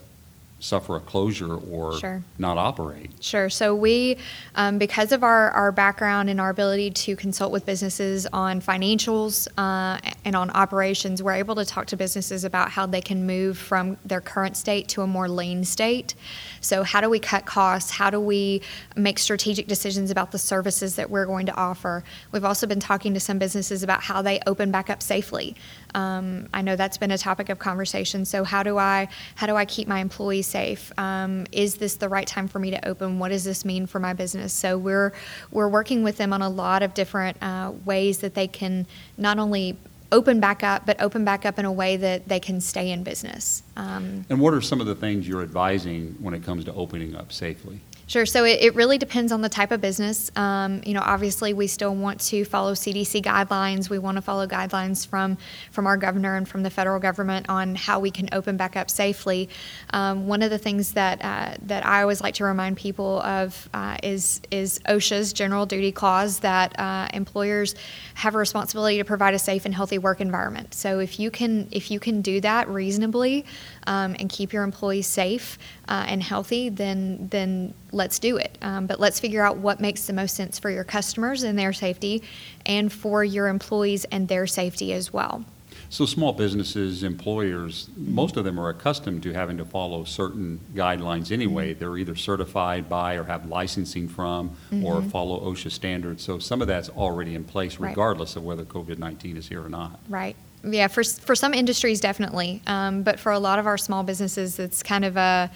suffer 0.61 0.97
a 0.97 1.01
closure 1.01 1.57
or 1.57 1.99
Sure. 1.99 2.23
not 2.39 2.59
operate. 2.59 3.11
Sure. 3.21 3.51
So 3.51 3.75
we, 3.75 4.19
um, 4.55 4.79
because 4.79 5.11
of 5.11 5.25
our, 5.25 5.51
our 5.51 5.73
background 5.73 6.31
and 6.31 6.41
our 6.41 6.51
ability 6.51 6.91
to 6.91 7.17
consult 7.17 7.51
with 7.51 7.67
businesses 7.67 8.27
on 8.27 8.61
financials 8.61 9.49
uh, 9.59 9.99
and 10.25 10.37
on 10.37 10.51
operations, 10.51 11.23
we're 11.23 11.33
able 11.35 11.55
to 11.57 11.65
talk 11.65 11.87
to 11.87 11.97
businesses 11.97 12.45
about 12.45 12.71
how 12.71 12.87
they 12.87 13.01
can 13.01 13.27
move 13.27 13.57
from 13.57 13.97
their 14.05 14.21
current 14.21 14.57
state 14.57 14.87
to 14.89 15.03
a 15.03 15.07
more 15.07 15.29
lean 15.29 15.65
state. 15.65 16.15
So 16.61 16.83
how 16.83 17.01
do 17.01 17.09
we 17.09 17.19
cut 17.19 17.47
costs? 17.47 17.91
How 17.91 18.11
do 18.11 18.21
we 18.21 18.61
make 18.97 19.19
strategic 19.19 19.67
decisions 19.67 20.11
about 20.11 20.31
the 20.31 20.39
services 20.39 20.97
that 20.97 21.09
we're 21.09 21.27
going 21.27 21.47
to 21.47 21.55
offer? 21.57 22.05
We've 22.33 22.45
also 22.45 22.67
been 22.67 22.81
talking 22.81 23.15
to 23.15 23.21
some 23.21 23.39
businesses 23.39 23.83
about 23.83 24.03
how 24.03 24.21
they 24.21 24.41
open 24.47 24.71
back 24.71 24.91
up 24.91 25.03
safely. 25.03 25.57
Um, 25.95 26.49
I 26.53 26.63
know 26.63 26.77
that's 26.77 26.99
been 26.99 27.11
a 27.11 27.19
topic 27.19 27.49
of 27.49 27.59
conversation. 27.59 28.25
So 28.25 28.45
how 28.45 28.63
do 28.63 28.79
I 28.79 29.09
how 29.35 29.47
do 29.47 29.57
I 29.57 29.65
keep 29.65 29.89
my 29.89 30.01
employees 30.01 30.47
safe? 30.47 30.93
Um, 30.99 31.47
is 31.53 31.77
this 31.77 31.97
the 31.97 32.09
right 32.09 32.27
time 32.27 32.49
for 32.49 32.59
me 32.59 32.71
to 32.71 32.89
open? 32.89 33.19
What 33.19 33.29
does 33.29 33.45
this 33.45 33.65
mean 33.65 33.87
for 33.87 33.99
my 33.99 34.13
business? 34.13 34.53
So 34.53 34.79
we're 34.79 35.13
we're 35.51 35.69
working 35.69 36.03
with 36.03 36.17
them 36.17 36.33
on 36.33 36.43
a 36.43 36.49
lot 36.49 36.83
of 36.83 36.95
different 36.95 37.37
uh, 37.43 37.73
ways 37.85 38.19
that 38.19 38.35
they 38.35 38.47
can 38.47 38.87
not 39.17 39.39
only 39.39 39.77
open 40.13 40.41
back 40.41 40.63
up, 40.63 40.87
but 40.87 41.01
open 41.01 41.25
back 41.25 41.47
up 41.47 41.59
in 41.59 41.65
a 41.65 41.73
way 41.73 41.97
that 41.97 42.29
they 42.29 42.41
can 42.41 42.61
stay 42.61 42.91
in 42.91 43.05
business. 43.05 43.63
Um, 43.77 44.25
And 44.29 44.41
what 44.41 44.55
are 44.55 44.61
some 44.61 44.81
of 44.81 44.87
the 44.87 44.95
things 44.95 45.29
you're 45.29 45.43
advising 45.43 46.17
when 46.19 46.35
it 46.35 46.43
comes 46.43 46.65
to 46.65 46.75
opening 46.75 47.15
up 47.15 47.33
safely? 47.33 47.81
Sure. 48.11 48.27
So 48.27 48.45
it, 48.45 48.59
it 48.61 48.75
really 48.75 48.99
depends 48.99 49.31
on 49.31 49.41
the 49.41 49.49
type 49.49 49.71
of 49.71 49.81
business. 49.81 50.33
Um, 50.35 50.83
you 50.85 50.95
know, 50.95 51.01
obviously, 51.01 51.53
we 51.53 51.69
still 51.69 51.95
want 51.95 52.19
to 52.23 52.45
follow 52.45 52.75
CDC 52.75 53.23
guidelines. 53.23 53.89
We 53.89 54.01
want 54.01 54.17
to 54.17 54.21
follow 54.21 54.49
guidelines 54.49 55.07
from 55.07 55.39
from 55.71 55.87
our 55.87 55.97
governor 55.97 56.35
and 56.35 56.49
from 56.49 56.65
the 56.65 56.71
federal 56.71 56.99
government 56.99 57.49
on 57.49 57.77
how 57.77 58.01
we 58.01 58.11
can 58.11 58.29
open 58.33 58.57
back 58.57 58.77
up 58.77 58.91
safely. 58.91 59.49
Um, 59.91 60.27
one 60.27 60.43
of 60.43 60.51
the 60.51 60.59
things 60.59 60.95
that 60.95 61.25
uh, 61.25 61.55
that 61.67 61.87
I 61.87 62.03
always 62.03 62.21
like 62.21 62.35
to 62.35 62.45
remind 62.45 62.79
people 62.79 63.23
of 63.23 63.69
uh, 63.73 63.99
is 64.03 64.41
is 64.51 64.81
OSHA's 64.89 65.33
general 65.33 65.65
duty 65.65 65.93
clause 65.93 66.41
that 66.41 66.77
uh, 66.81 67.07
employers 67.15 67.77
have 68.15 68.35
a 68.35 68.39
responsibility 68.39 68.99
to 68.99 69.05
provide 69.05 69.35
a 69.35 69.39
safe 69.39 69.65
and 69.67 69.73
healthy 69.73 69.99
work 69.99 70.21
environment. 70.21 70.75
So 70.75 70.99
if 70.99 71.21
you 71.21 71.31
can 71.31 71.69
if 71.71 71.93
you 71.93 72.01
can 72.01 72.23
do 72.23 72.41
that 72.41 72.69
reasonably 72.69 73.45
um, 73.87 74.17
and 74.19 74.29
keep 74.29 74.53
your 74.53 74.65
employees 74.65 75.07
safe 75.07 75.59
uh, 75.87 76.07
and 76.09 76.21
healthy, 76.21 76.71
then 76.71 77.29
then 77.31 77.73
let's 77.93 78.19
do 78.19 78.37
it. 78.37 78.57
Um, 78.63 78.87
but 78.87 79.01
let's 79.01 79.21
figure 79.21 79.45
out 79.45 79.57
what 79.59 79.81
makes 79.81 80.07
the 80.07 80.13
most 80.13 80.35
sense 80.35 80.59
for 80.59 80.71
your 80.71 80.85
customers 80.85 81.43
and 81.43 81.59
their 81.59 81.73
safety, 81.73 82.23
and 82.67 82.93
for 82.93 83.25
your 83.25 83.49
employees 83.49 84.05
and 84.07 84.29
their 84.29 84.47
safety 84.47 84.93
as 84.93 85.13
well. 85.13 85.45
So 85.89 86.07
small 86.07 86.33
businesses, 86.33 87.03
employers, 87.03 87.89
most 87.97 88.37
of 88.37 88.45
them 88.45 88.61
are 88.61 88.69
accustomed 88.69 89.25
to 89.25 89.33
having 89.33 89.57
to 89.59 89.65
follow 89.65 90.05
certain 90.05 90.61
guidelines 90.73 91.33
anyway. 91.33 91.71
Mm-hmm. 91.73 91.81
They're 91.81 91.97
either 91.99 92.15
certified 92.15 92.89
by 92.89 93.15
or 93.17 93.25
have 93.25 93.47
licensing 93.47 94.07
from 94.07 94.57
or 94.85 95.03
follow 95.03 95.41
OSHA 95.41 95.73
standards. 95.73 96.23
So 96.23 96.39
some 96.39 96.63
of 96.63 96.69
that's 96.69 96.89
already 96.91 97.35
in 97.35 97.43
place 97.45 97.75
Mm-hmm. 97.75 97.85
Right. 97.85 97.91
regardless 97.91 98.37
of 98.37 98.45
whether 98.45 98.65
COVID-19 98.65 99.37
is 99.37 99.49
here 99.49 99.65
or 99.65 99.69
not. 99.69 99.99
Right. 100.09 100.37
Yeah. 100.63 100.87
For 100.87 101.03
for 101.03 101.35
some 101.35 101.55
industries, 101.55 102.01
definitely. 102.01 102.63
Um, 102.69 103.03
but 103.03 103.19
for 103.19 103.33
a 103.33 103.39
lot 103.39 103.59
of 103.59 103.67
our 103.67 103.79
small 103.79 104.03
businesses, 104.05 104.59
it's 104.61 104.83
kind 104.85 105.05
of 105.05 105.17
a 105.17 105.51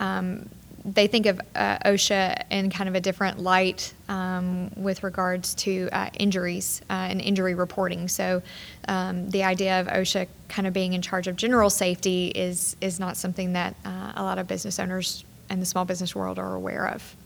um, 0.00 0.48
they 0.84 1.06
think 1.06 1.26
of 1.26 1.40
uh, 1.54 1.78
OSHA 1.78 2.44
in 2.50 2.70
kind 2.70 2.88
of 2.88 2.94
a 2.94 3.00
different 3.00 3.38
light 3.38 3.94
um, 4.08 4.70
with 4.76 5.02
regards 5.02 5.54
to 5.54 5.88
uh, 5.92 6.10
injuries 6.18 6.82
uh, 6.90 7.08
and 7.10 7.20
injury 7.20 7.54
reporting. 7.54 8.06
So 8.08 8.42
um, 8.86 9.30
the 9.30 9.44
idea 9.44 9.80
of 9.80 9.86
OSHA 9.86 10.28
kind 10.48 10.66
of 10.68 10.74
being 10.74 10.92
in 10.92 11.00
charge 11.00 11.26
of 11.26 11.36
general 11.36 11.70
safety 11.70 12.28
is 12.28 12.76
is 12.80 13.00
not 13.00 13.16
something 13.16 13.54
that 13.54 13.74
uh, 13.84 14.12
a 14.16 14.22
lot 14.22 14.38
of 14.38 14.46
business 14.46 14.78
owners 14.78 15.24
and 15.48 15.60
the 15.60 15.66
small 15.66 15.84
business 15.84 16.14
world 16.14 16.38
are 16.38 16.54
aware 16.54 16.86
of. 16.88 17.16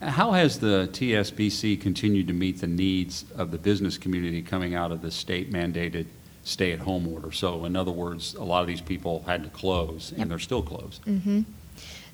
How 0.00 0.32
has 0.32 0.58
the 0.58 0.88
TSBC 0.92 1.80
continued 1.80 2.26
to 2.26 2.32
meet 2.32 2.60
the 2.60 2.66
needs 2.66 3.24
of 3.36 3.50
the 3.52 3.58
business 3.58 3.98
community 3.98 4.42
coming 4.42 4.74
out 4.74 4.90
of 4.90 5.00
the 5.00 5.10
state 5.10 5.52
mandated 5.52 6.06
stay-at-home 6.44 7.06
order? 7.06 7.30
So 7.30 7.64
in 7.66 7.76
other 7.76 7.92
words, 7.92 8.34
a 8.34 8.42
lot 8.42 8.62
of 8.62 8.66
these 8.66 8.80
people 8.80 9.22
had 9.26 9.44
to 9.44 9.50
close 9.50 10.10
Yep. 10.12 10.20
and 10.20 10.30
they're 10.30 10.38
still 10.40 10.62
closed. 10.62 11.02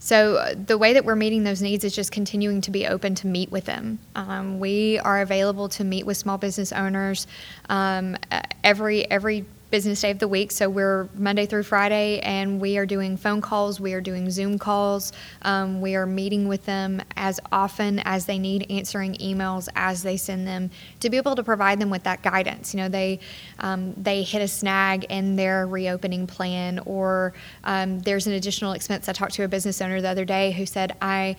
So 0.08 0.36
uh, 0.36 0.54
the 0.54 0.78
way 0.78 0.94
that 0.94 1.04
we're 1.04 1.16
meeting 1.16 1.44
those 1.44 1.60
needs 1.60 1.84
is 1.84 1.94
just 1.94 2.12
continuing 2.12 2.62
to 2.62 2.70
be 2.70 2.86
open 2.86 3.14
to 3.16 3.26
meet 3.26 3.52
with 3.52 3.66
them. 3.66 3.98
Um, 4.14 4.58
we 4.58 4.98
are 5.00 5.20
available 5.20 5.68
to 5.68 5.84
meet 5.84 6.06
with 6.06 6.16
small 6.16 6.38
business 6.38 6.72
owners 6.72 7.26
um, 7.68 8.16
every 8.64 9.04
every 9.10 9.44
business 9.70 10.00
day 10.00 10.10
of 10.10 10.18
the 10.18 10.28
week. 10.28 10.50
So 10.50 10.68
we're 10.68 11.08
Monday 11.14 11.46
through 11.46 11.64
Friday, 11.64 12.20
and 12.20 12.60
we 12.60 12.78
are 12.78 12.86
doing 12.86 13.16
phone 13.16 13.40
calls. 13.40 13.80
We 13.80 13.92
are 13.92 14.00
doing 14.00 14.30
Zoom 14.30 14.58
calls. 14.58 15.12
Um, 15.42 15.80
we 15.80 15.94
are 15.94 16.06
meeting 16.06 16.48
with 16.48 16.64
them 16.64 17.02
as 17.16 17.38
often 17.52 18.00
as 18.04 18.26
they 18.26 18.38
need, 18.38 18.70
answering 18.70 19.14
emails 19.14 19.68
as 19.76 20.02
they 20.02 20.16
send 20.16 20.46
them 20.46 20.70
to 21.00 21.10
be 21.10 21.16
able 21.16 21.36
to 21.36 21.42
provide 21.42 21.78
them 21.78 21.90
with 21.90 22.04
that 22.04 22.22
guidance. 22.22 22.72
You 22.74 22.80
know, 22.80 22.88
they 22.88 23.20
um, 23.58 23.94
they 23.94 24.22
hit 24.22 24.40
a 24.42 24.48
snag 24.48 25.04
in 25.04 25.36
their 25.36 25.66
reopening 25.66 26.26
plan, 26.26 26.78
or 26.80 27.34
um, 27.64 28.00
there's 28.00 28.26
an 28.26 28.32
additional 28.32 28.72
expense. 28.72 29.08
I 29.08 29.12
talked 29.12 29.34
to 29.34 29.44
a 29.44 29.48
business 29.48 29.80
owner 29.80 30.00
the 30.00 30.08
other 30.08 30.24
day 30.24 30.52
who 30.52 30.66
said, 30.66 30.96
"I." 31.02 31.36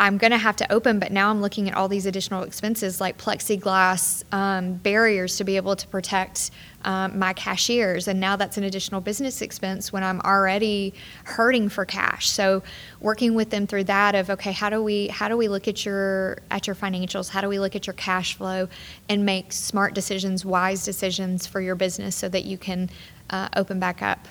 I'm 0.00 0.18
going 0.18 0.32
to 0.32 0.38
have 0.38 0.56
to 0.56 0.72
open, 0.72 0.98
but 0.98 1.12
now 1.12 1.30
I'm 1.30 1.40
looking 1.40 1.68
at 1.68 1.76
all 1.76 1.86
these 1.86 2.06
additional 2.06 2.42
expenses 2.42 3.00
like 3.00 3.18
plexiglass 3.18 4.24
um, 4.32 4.74
barriers 4.74 5.36
to 5.36 5.44
be 5.44 5.56
able 5.56 5.76
to 5.76 5.86
protect 5.86 6.50
um, 6.84 7.18
my 7.18 7.32
cashiers, 7.32 8.08
and 8.08 8.20
now 8.20 8.36
that's 8.36 8.56
an 8.56 8.64
additional 8.64 9.00
business 9.00 9.42
expense 9.42 9.92
when 9.92 10.02
I'm 10.02 10.20
already 10.20 10.94
hurting 11.24 11.68
for 11.68 11.84
cash. 11.84 12.30
So, 12.30 12.62
working 13.00 13.34
with 13.34 13.50
them 13.50 13.66
through 13.66 13.84
that 13.84 14.14
of 14.14 14.30
okay, 14.30 14.52
how 14.52 14.70
do 14.70 14.82
we 14.82 15.08
how 15.08 15.28
do 15.28 15.36
we 15.36 15.48
look 15.48 15.68
at 15.68 15.84
your 15.84 16.38
at 16.50 16.66
your 16.66 16.76
financials? 16.76 17.28
How 17.28 17.40
do 17.40 17.48
we 17.48 17.58
look 17.58 17.76
at 17.76 17.86
your 17.86 17.94
cash 17.94 18.36
flow 18.36 18.68
and 19.08 19.24
make 19.26 19.52
smart 19.52 19.94
decisions, 19.94 20.44
wise 20.44 20.84
decisions 20.84 21.46
for 21.46 21.60
your 21.60 21.74
business 21.74 22.16
so 22.16 22.28
that 22.28 22.44
you 22.44 22.56
can 22.56 22.90
uh, 23.30 23.48
open 23.56 23.78
back 23.78 24.02
up? 24.02 24.26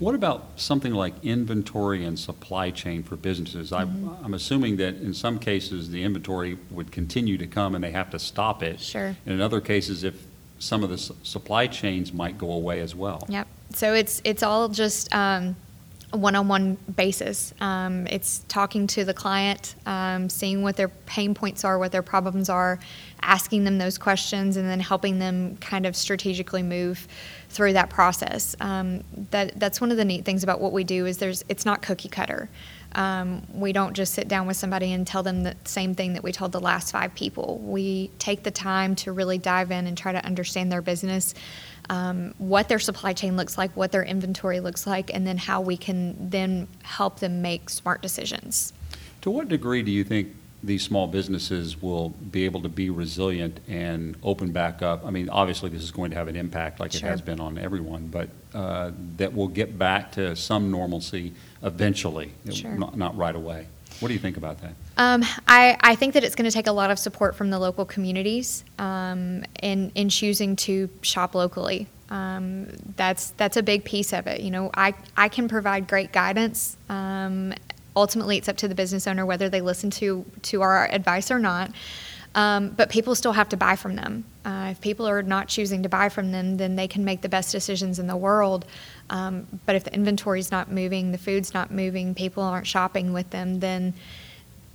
What 0.00 0.16
about 0.16 0.48
something 0.56 0.92
like 0.92 1.14
inventory 1.22 2.04
and 2.04 2.18
supply 2.18 2.70
chain 2.70 3.02
for 3.04 3.16
businesses? 3.16 3.72
I- 3.72 3.84
Mm-hmm. 3.84 4.24
I'm 4.24 4.34
assuming 4.34 4.76
that 4.78 4.96
in 4.96 5.14
some 5.14 5.38
cases, 5.38 5.90
the 5.90 6.02
inventory 6.02 6.58
would 6.70 6.90
continue 6.90 7.38
to 7.38 7.46
come 7.46 7.74
and 7.74 7.84
they 7.84 7.92
have 7.92 8.10
to 8.10 8.18
stop 8.18 8.62
it. 8.62 8.80
Sure. 8.80 9.14
And 9.24 9.34
in 9.34 9.40
other 9.40 9.60
cases, 9.60 10.02
if 10.02 10.24
some 10.58 10.82
of 10.82 10.88
the 10.88 10.94
s- 10.94 11.12
supply 11.22 11.66
chains 11.66 12.12
might 12.12 12.38
go 12.38 12.52
away 12.52 12.80
as 12.80 12.94
well. 12.94 13.24
Yep. 13.28 13.46
So 13.70 13.94
it's 13.94 14.20
it's 14.24 14.42
all 14.42 14.68
just 14.68 15.12
um, 15.14 15.56
one-on-one 16.12 16.76
basis. 16.96 17.52
Um, 17.60 18.06
it's 18.06 18.44
talking 18.48 18.86
to 18.88 19.04
the 19.04 19.14
client, 19.14 19.74
um, 19.86 20.28
seeing 20.28 20.62
what 20.62 20.76
their 20.76 20.88
pain 20.88 21.34
points 21.34 21.64
are, 21.64 21.78
what 21.78 21.92
their 21.92 22.02
problems 22.02 22.48
are, 22.48 22.78
asking 23.22 23.64
them 23.64 23.78
those 23.78 23.98
questions, 23.98 24.56
and 24.56 24.68
then 24.68 24.80
helping 24.80 25.18
them 25.18 25.56
kind 25.56 25.86
of 25.86 25.96
strategically 25.96 26.62
move 26.62 27.08
through 27.54 27.72
that 27.74 27.88
process. 27.88 28.56
Um, 28.60 29.04
that 29.30 29.58
that's 29.58 29.80
one 29.80 29.92
of 29.92 29.96
the 29.96 30.04
neat 30.04 30.24
things 30.24 30.42
about 30.42 30.60
what 30.60 30.72
we 30.72 30.82
do 30.84 31.06
is 31.06 31.18
there's 31.18 31.44
it's 31.48 31.64
not 31.64 31.82
cookie 31.82 32.08
cutter. 32.08 32.50
Um, 32.96 33.42
we 33.52 33.72
don't 33.72 33.94
just 33.94 34.14
sit 34.14 34.28
down 34.28 34.46
with 34.46 34.56
somebody 34.56 34.92
and 34.92 35.06
tell 35.06 35.22
them 35.22 35.42
the 35.42 35.56
same 35.64 35.94
thing 35.94 36.12
that 36.12 36.22
we 36.22 36.30
told 36.30 36.52
the 36.52 36.60
last 36.60 36.92
five 36.92 37.14
people. 37.14 37.58
We 37.58 38.10
take 38.18 38.42
the 38.42 38.50
time 38.50 38.94
to 38.96 39.12
really 39.12 39.38
dive 39.38 39.70
in 39.70 39.86
and 39.86 39.96
try 39.96 40.12
to 40.12 40.24
understand 40.24 40.70
their 40.70 40.82
business, 40.82 41.34
um, 41.90 42.34
what 42.38 42.68
their 42.68 42.78
supply 42.78 43.12
chain 43.12 43.36
looks 43.36 43.58
like, 43.58 43.72
what 43.76 43.90
their 43.90 44.04
inventory 44.04 44.60
looks 44.60 44.86
like, 44.86 45.12
and 45.12 45.26
then 45.26 45.38
how 45.38 45.60
we 45.60 45.76
can 45.76 46.30
then 46.30 46.68
help 46.82 47.18
them 47.18 47.42
make 47.42 47.68
smart 47.68 48.00
decisions. 48.00 48.72
To 49.22 49.30
what 49.30 49.48
degree 49.48 49.82
do 49.82 49.90
you 49.90 50.04
think 50.04 50.28
these 50.64 50.82
small 50.82 51.06
businesses 51.06 51.80
will 51.80 52.10
be 52.10 52.44
able 52.44 52.62
to 52.62 52.68
be 52.68 52.90
resilient 52.90 53.60
and 53.68 54.16
open 54.22 54.52
back 54.52 54.82
up? 54.82 55.04
I 55.04 55.10
mean, 55.10 55.28
obviously, 55.28 55.70
this 55.70 55.82
is 55.82 55.90
going 55.90 56.10
to 56.10 56.16
have 56.16 56.28
an 56.28 56.36
impact 56.36 56.80
like 56.80 56.94
it 56.94 57.02
has 57.02 57.20
been 57.20 57.40
on 57.40 57.58
everyone, 57.58 58.06
but 58.08 58.28
uh, 58.54 58.90
that 59.16 59.34
will 59.34 59.48
get 59.48 59.78
back 59.78 60.12
to 60.12 60.34
some 60.36 60.70
normalcy 60.70 61.32
eventually, 61.62 62.32
Sure. 62.50 62.70
not 62.72 62.96
not 62.96 63.16
right 63.16 63.34
away. 63.34 63.66
What 64.00 64.08
do 64.08 64.14
you 64.14 64.20
think 64.20 64.36
about 64.36 64.60
that? 64.62 64.72
Um, 64.96 65.24
I, 65.46 65.76
I 65.80 65.94
think 65.94 66.14
that 66.14 66.24
it's 66.24 66.34
going 66.34 66.50
to 66.50 66.54
take 66.54 66.66
a 66.66 66.72
lot 66.72 66.90
of 66.90 66.98
support 66.98 67.36
from 67.36 67.50
the 67.50 67.58
local 67.58 67.84
communities 67.84 68.64
um, 68.78 69.44
in 69.62 69.92
in 69.94 70.08
choosing 70.08 70.56
to 70.56 70.88
shop 71.02 71.34
locally. 71.34 71.86
Um, 72.10 72.66
that's 72.96 73.30
that's 73.32 73.56
a 73.56 73.62
big 73.62 73.84
piece 73.84 74.12
of 74.12 74.26
it. 74.26 74.40
You 74.40 74.50
know, 74.50 74.70
I 74.74 74.94
I 75.16 75.28
can 75.28 75.48
provide 75.48 75.88
great 75.88 76.12
guidance. 76.12 76.76
Um, 76.88 77.54
ultimately, 77.96 78.36
it's 78.36 78.48
up 78.48 78.56
to 78.58 78.68
the 78.68 78.74
business 78.74 79.06
owner 79.06 79.24
whether 79.26 79.48
they 79.48 79.60
listen 79.60 79.90
to 79.90 80.24
to 80.42 80.62
our 80.62 80.88
advice 80.90 81.30
or 81.30 81.38
not. 81.38 81.70
Um, 82.36 82.70
but 82.70 82.90
people 82.90 83.14
still 83.14 83.32
have 83.32 83.48
to 83.50 83.56
buy 83.56 83.76
from 83.76 83.94
them. 83.94 84.24
Uh, 84.44 84.68
if 84.72 84.80
people 84.80 85.06
are 85.06 85.22
not 85.22 85.46
choosing 85.46 85.84
to 85.84 85.88
buy 85.88 86.08
from 86.08 86.32
them, 86.32 86.56
then 86.56 86.74
they 86.74 86.88
can 86.88 87.04
make 87.04 87.20
the 87.20 87.28
best 87.28 87.52
decisions 87.52 88.00
in 88.00 88.08
the 88.08 88.16
world. 88.16 88.64
Um, 89.08 89.46
but 89.66 89.76
if 89.76 89.84
the 89.84 89.94
inventory's 89.94 90.50
not 90.50 90.70
moving, 90.70 91.12
the 91.12 91.18
food's 91.18 91.54
not 91.54 91.70
moving, 91.70 92.12
people 92.14 92.42
aren't 92.42 92.66
shopping 92.66 93.12
with 93.12 93.30
them, 93.30 93.60
then 93.60 93.94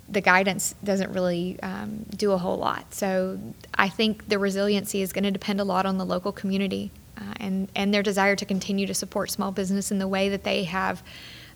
the 0.07 0.21
guidance 0.21 0.73
doesn't 0.83 1.11
really 1.11 1.59
um, 1.61 2.05
do 2.15 2.31
a 2.31 2.37
whole 2.37 2.57
lot. 2.57 2.93
So 2.93 3.37
I 3.75 3.89
think 3.89 4.29
the 4.29 4.39
resiliency 4.39 5.01
is 5.01 5.11
going 5.11 5.25
to 5.25 5.31
depend 5.31 5.59
a 5.59 5.65
lot 5.65 5.85
on 5.85 5.97
the 5.97 6.05
local 6.05 6.31
community 6.31 6.91
uh, 7.17 7.33
and, 7.41 7.69
and 7.75 7.93
their 7.93 8.03
desire 8.03 8.35
to 8.37 8.45
continue 8.45 8.87
to 8.87 8.93
support 8.93 9.31
small 9.31 9.51
business 9.51 9.91
in 9.91 9.99
the 9.99 10.07
way 10.07 10.29
that 10.29 10.43
they 10.43 10.63
have 10.63 11.03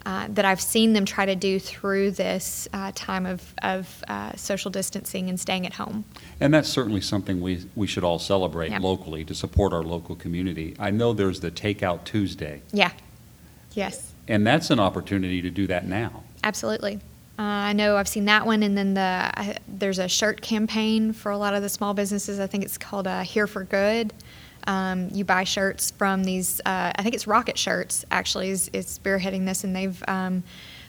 uh, 0.05 0.27
that 0.29 0.45
I've 0.45 0.60
seen 0.62 0.93
them 0.93 1.05
try 1.05 1.25
to 1.25 1.36
do 1.36 1.60
through 1.60 2.12
this 2.12 2.67
uh, 2.74 2.91
time 2.95 3.25
of, 3.25 3.41
of 3.63 4.03
uh, 4.07 4.36
social 4.36 4.69
distancing 4.69 5.29
and 5.29 5.39
staying 5.39 5.65
at 5.65 5.74
home. 5.74 6.03
And 6.39 6.53
that's 6.53 6.67
certainly 6.69 7.01
something 7.01 7.41
we, 7.41 7.65
we 7.75 7.88
should 7.88 8.03
all 8.03 8.19
celebrate 8.19 8.72
Yeah. 8.72 8.79
locally 8.79 9.24
to 9.25 9.33
support 9.33 9.72
our 9.74 9.83
local 9.83 10.15
community. 10.15 10.75
I 10.79 10.91
know 10.91 11.13
there's 11.13 11.39
the 11.39 11.51
Takeout 11.51 12.03
Tuesday, 12.03 12.62
Yeah. 12.72 12.91
Yes. 13.74 14.12
and 14.27 14.45
that's 14.45 14.69
an 14.69 14.79
opportunity 14.79 15.41
to 15.41 15.50
do 15.50 15.67
that 15.67 15.88
now. 15.88 16.24
Absolutely. 16.43 17.00
Uh, 17.39 17.41
I 17.41 17.74
know 17.74 17.98
I've 17.98 18.07
seen 18.07 18.25
that 18.25 18.45
one, 18.45 18.62
and 18.62 18.77
then 18.77 18.93
the 18.93 19.01
I, 19.33 19.57
there's 19.67 19.98
a 19.98 20.07
shirt 20.07 20.41
campaign 20.41 21.13
for 21.13 21.31
a 21.31 21.38
lot 21.38 21.55
of 21.55 21.63
the 21.63 21.69
small 21.69 21.93
businesses. 21.95 22.39
I 22.39 22.45
think 22.45 22.63
it's 22.63 22.77
called 22.77 23.07
uh, 23.07 23.22
Here 23.22 23.48
for 23.48 23.63
Good. 23.63 24.13
Um, 24.67 25.10
you 25.12 25.25
buy 25.25 25.43
shirts 25.43 25.91
from 25.91 26.24
these. 26.24 26.60
Uh, 26.65 26.91
I 26.96 27.01
think 27.03 27.15
it's 27.15 27.27
Rocket 27.27 27.58
Shirts 27.58 28.05
actually 28.12 28.50
is, 28.50 28.70
is 28.74 28.86
spearheading 28.88 29.46
this, 29.46 29.63
and 29.63 29.75
they've 29.75 30.03
um, 30.08 30.43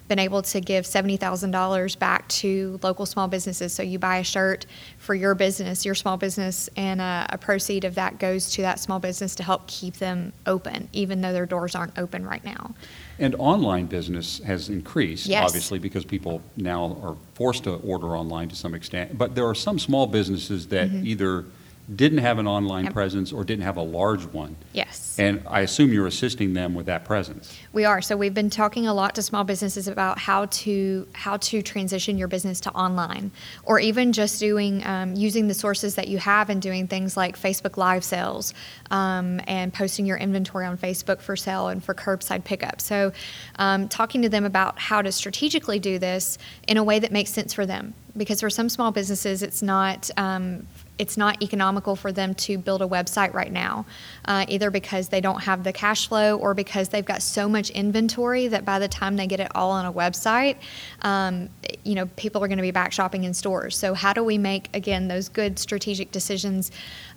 been 0.07 0.19
able 0.19 0.43
to 0.43 0.61
give 0.61 0.85
seventy 0.87 1.17
thousand 1.17 1.51
dollars 1.51 1.97
back 1.97 2.29
to 2.29 2.79
local 2.83 3.07
small 3.07 3.27
businesses. 3.27 3.73
So 3.73 3.83
you 3.83 3.99
buy 3.99 4.19
a 4.19 4.25
shirt 4.25 4.67
for 4.99 5.15
your 5.15 5.35
business, 5.35 5.85
your 5.85 5.95
small 5.95 6.17
business, 6.17 6.69
and 6.77 7.01
uh, 7.01 7.27
a 7.31 7.39
proceed 7.39 7.85
of 7.85 7.95
that 7.95 8.19
goes 8.19 8.51
to 8.51 8.63
that 8.63 8.79
small 8.79 8.99
business 9.01 9.35
to 9.37 9.43
help 9.43 9.67
keep 9.67 9.95
them 9.97 10.33
open, 10.47 10.89
even 10.93 11.21
though 11.23 11.33
their 11.33 11.47
doors 11.47 11.75
aren't 11.75 11.99
open 11.99 12.25
right 12.27 12.45
now. 12.45 12.75
And 13.19 13.35
online 13.37 13.87
business 13.87 14.41
has 14.41 14.69
increased, 14.69 15.27
Yes. 15.27 15.45
obviously, 15.47 15.79
because 15.79 16.05
people 16.05 16.43
now 16.57 16.99
are 17.03 17.17
forced 17.35 17.65
to 17.65 17.77
order 17.77 18.09
online 18.17 18.49
to 18.51 18.57
some 18.57 18.75
extent. 18.75 19.17
But 19.17 19.35
there 19.35 19.47
are 19.47 19.55
some 19.55 19.79
small 19.79 20.07
businesses 20.07 20.67
that 20.69 20.91
either 20.93 21.47
didn't 21.95 22.19
have 22.19 22.39
an 22.39 22.47
online 22.47 22.85
Yep. 22.85 22.93
presence 22.95 23.33
or 23.33 23.45
didn't 23.45 23.65
have 23.65 23.77
a 23.77 23.83
large 23.83 24.25
one. 24.27 24.57
Yes. 24.73 25.17
And 25.19 25.43
I 25.47 25.61
assume 25.61 25.93
you're 25.93 26.07
assisting 26.07 26.55
them 26.55 26.75
with 26.75 26.87
that 26.87 27.05
presence. 27.05 27.55
We 27.75 27.85
are. 27.85 28.01
So 28.01 28.17
we've 28.17 28.33
been 28.33 28.49
talking 28.49 28.87
a 28.87 28.95
lot 28.95 29.15
to 29.17 29.23
small 29.23 29.45
businesses 29.45 29.87
about 29.87 30.19
how 30.19 30.47
to 30.47 31.07
how 31.13 31.37
to 31.37 31.61
transition 31.61 32.17
your 32.17 32.27
business 32.29 32.59
to 32.61 32.71
online, 32.73 33.31
or 33.65 33.79
even 33.79 34.13
just 34.15 34.41
doing 34.41 34.85
um, 34.87 35.15
using 35.15 35.47
the 35.47 35.55
sources 35.55 35.95
that 35.97 36.09
you 36.09 36.17
have 36.19 36.49
and 36.49 36.63
doing 36.63 36.87
things 36.89 37.17
like 37.17 37.39
Facebook 37.39 37.77
Live 37.77 38.03
sales 38.03 38.55
um, 38.91 39.41
and 39.47 39.73
posting 39.73 40.07
your 40.07 40.17
inventory 40.17 40.65
on 40.65 40.79
Facebook 40.79 41.21
for 41.21 41.37
sale 41.37 41.69
and 41.69 41.85
for 41.85 41.93
curbside 41.95 42.45
pickup. 42.45 42.81
So, 42.81 43.13
um, 43.59 43.89
talking 43.89 44.23
to 44.23 44.31
them 44.31 44.45
about 44.47 44.79
how 44.79 45.03
to 45.03 45.13
strategically 45.13 45.79
do 45.79 45.99
this 45.99 46.39
in 46.67 46.79
a 46.79 46.83
way 46.83 46.99
that 46.99 47.13
makes 47.13 47.31
sense 47.31 47.53
for 47.53 47.67
them, 47.67 47.93
because 48.17 48.41
for 48.41 48.49
some 48.51 48.71
small 48.71 48.91
businesses, 48.91 49.43
it's 49.43 49.61
not. 49.63 50.11
Um, 50.17 50.67
it's 50.99 51.17
not 51.17 51.43
economical 51.43 51.97
for 51.97 52.13
them 52.13 52.35
to 52.35 52.57
build 52.57 52.81
a 52.81 52.87
website 52.87 53.35
right 53.35 53.51
now, 53.51 53.85
uh, 54.27 54.45
either 54.49 54.71
because 54.71 55.09
they 55.09 55.21
don't 55.21 55.43
have 55.43 55.65
the 55.65 55.73
cash 55.73 56.09
flow 56.09 56.37
or 56.37 56.55
because 56.55 56.91
they've 56.91 57.05
got 57.05 57.21
so 57.21 57.49
much 57.49 57.71
inventory 57.71 58.47
that 58.49 58.65
by 58.65 58.79
the 58.79 58.87
time 58.87 59.17
they 59.17 59.27
get 59.27 59.41
it 59.41 59.49
all 59.55 59.73
on 59.73 59.87
a 59.87 59.93
website, 59.93 60.57
um, 61.03 61.49
you 61.83 61.95
know, 61.95 62.07
people 62.17 62.45
are 62.45 62.49
going 62.49 62.59
to 62.59 62.63
be 62.63 62.71
back 62.71 62.93
shopping 62.93 63.25
in 63.25 63.35
stores. 63.35 63.77
So, 63.77 63.95
how 63.95 64.13
do 64.13 64.23
we 64.23 64.39
make, 64.39 64.69
again, 64.75 65.09
those 65.09 65.29
good 65.29 65.59
strategic 65.59 66.13
decisions 66.13 66.71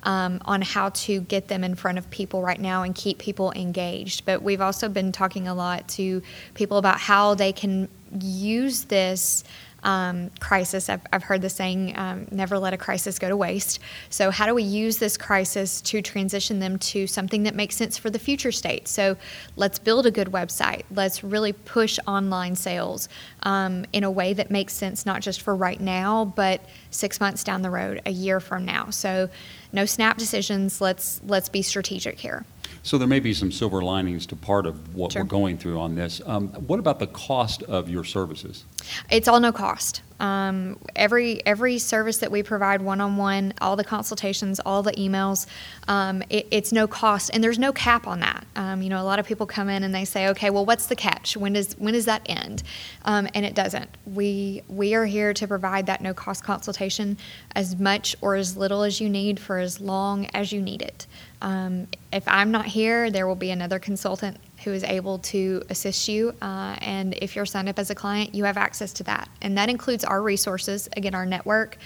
um, 0.03 0.41
on 0.46 0.62
how 0.62 0.89
to 0.89 1.22
get 1.22 1.48
them 1.48 1.63
in 1.63 1.75
front 1.75 1.98
of 2.00 2.10
people 2.10 2.41
right 2.41 2.60
now 2.60 2.81
and 2.81 2.96
keep 2.96 3.19
people 3.19 3.51
engaged? 3.51 4.25
But 4.25 4.41
we've 4.41 4.62
also 4.62 4.89
been 4.89 5.12
talking 5.12 5.48
a 5.48 5.53
lot 5.53 5.88
to 5.89 6.24
people 6.55 6.77
about 6.77 7.00
how 7.00 7.36
they 7.36 7.53
can 7.53 7.89
use 8.19 8.86
this 8.86 9.43
um, 9.88 10.29
crisis. 10.41 10.89
I've, 10.89 11.01
I've 11.13 11.24
heard 11.24 11.41
the 11.41 11.50
saying, 11.50 11.98
um, 11.98 12.27
never 12.29 12.60
let 12.60 12.74
a 12.74 12.77
crisis 12.77 13.17
go 13.17 13.29
to 13.29 13.38
waste. 13.38 13.79
So, 14.10 14.29
how 14.29 14.46
do 14.46 14.53
we 14.53 14.63
use 14.63 14.98
this 14.98 15.15
crisis 15.17 15.79
to 15.82 16.01
transition 16.01 16.60
them 16.60 16.77
to 16.79 17.08
something 17.08 17.44
that 17.44 17.56
makes 17.56 17.77
sense 17.77 17.98
for 17.98 18.10
the 18.10 18.20
future 18.20 18.51
state? 18.51 18.89
So, 18.89 19.15
let's 19.56 19.79
build 19.79 20.06
a 20.06 20.12
good 20.12 20.27
website. 20.27 20.84
Let's 20.91 21.24
really 21.24 21.53
push 21.53 22.00
online 22.06 22.56
sales 22.58 23.08
um, 23.44 23.86
in 23.94 24.03
a 24.03 24.12
way 24.12 24.34
that 24.34 24.51
makes 24.51 24.74
sense, 24.74 25.06
not 25.06 25.22
just 25.22 25.41
for 25.41 25.56
right 25.56 25.79
now, 25.79 26.25
but 26.25 26.62
six 26.91 27.22
months 27.22 27.46
down 27.46 27.62
the 27.62 27.72
road, 27.72 28.01
a 28.06 28.12
year 28.12 28.41
from 28.41 28.65
now. 28.65 28.89
So, 28.89 29.29
no 29.72 29.86
snap 29.86 30.17
decisions. 30.17 30.82
Let's 30.82 31.22
let's 31.25 31.48
be 31.48 31.62
strategic 31.62 32.20
here. 32.20 32.46
So 32.88 32.98
there 32.98 33.06
may 33.06 33.20
be 33.20 33.34
some 33.34 33.51
silver 33.51 33.82
linings 33.84 34.25
to 34.27 34.38
part 34.38 34.65
of 34.65 34.96
what 34.96 35.12
Sure. 35.12 35.22
we're 35.24 35.27
going 35.27 35.58
through 35.58 35.77
on 35.77 35.96
this. 35.96 36.22
Um, 36.25 36.48
What 36.67 36.79
about 36.79 37.00
the 37.00 37.08
cost 37.08 37.62
of 37.63 37.89
your 37.89 38.06
services? 38.06 38.63
It's 39.10 39.27
all 39.27 39.41
no 39.41 39.51
cost. 39.51 40.03
Um, 40.22 40.79
every 40.96 41.46
every 41.46 41.77
service 41.77 42.17
that 42.20 42.32
we 42.32 42.41
provide 42.41 42.82
one 42.82 43.01
on 43.01 43.17
one, 43.17 43.53
all 43.62 43.75
the 43.75 43.84
consultations, 43.84 44.60
all 44.62 44.82
the 44.82 44.94
emails, 44.94 45.46
um, 45.88 46.24
it, 46.29 46.48
it's 46.50 46.72
no 46.72 46.88
cost, 46.88 47.30
and 47.34 47.43
there's 47.43 47.60
no 47.60 47.71
cap 47.71 48.08
on 48.08 48.21
that. 48.21 48.47
Um, 48.56 48.82
you 48.82 48.89
know, 48.89 49.00
a 49.02 49.06
lot 49.06 49.19
of 49.19 49.28
people 49.28 49.45
come 49.45 49.69
in 49.69 49.84
and 49.84 49.93
they 49.93 50.06
say, 50.06 50.30
"Okay, 50.30 50.50
well, 50.50 50.65
what's 50.65 50.88
the 50.88 50.95
catch? 50.95 51.38
When 51.38 51.54
does 51.54 51.76
when 51.78 51.93
does 51.93 52.06
that 52.06 52.21
end?" 52.26 52.63
Um, 53.06 53.28
and 53.36 53.45
it 53.45 53.54
doesn't. 53.54 53.89
We 54.06 54.63
we 54.69 54.95
are 54.95 55.06
here 55.06 55.34
to 55.34 55.47
provide 55.47 55.86
that 55.86 56.02
no 56.02 56.13
cost 56.13 56.43
consultation 56.43 57.17
as 57.54 57.76
much 57.76 58.15
or 58.21 58.36
as 58.36 58.58
little 58.58 58.82
as 58.82 59.00
you 59.00 59.10
need 59.10 59.39
for 59.39 59.60
as 59.60 59.80
long 59.80 60.26
as 60.34 60.52
you 60.52 60.62
need 60.62 60.82
it. 60.82 61.06
Um, 61.41 61.88
if 62.12 62.28
I'm 62.28 62.52
not 62.52 62.65
here, 62.65 63.12
there 63.12 63.28
will 63.28 63.36
be 63.36 63.52
another 63.52 63.80
consultant 63.80 64.38
who 64.63 64.73
is 64.73 64.84
able 64.84 65.19
to 65.19 65.62
assist 65.69 66.08
you. 66.08 66.34
Uh, 66.41 66.76
and 66.82 67.13
if 67.21 67.36
you're 67.36 67.45
signed 67.45 67.69
up 67.69 67.78
as 67.78 67.89
a 67.89 67.95
client, 67.95 68.34
you 68.34 68.43
have 68.43 68.58
access 68.58 68.91
to 68.93 69.04
that. 69.04 69.30
And 69.41 69.58
that 69.58 69.69
includes 69.69 70.04
our 70.04 70.21
resources, 70.21 70.89
again, 70.97 71.13
our 71.13 71.26
network. 71.26 71.78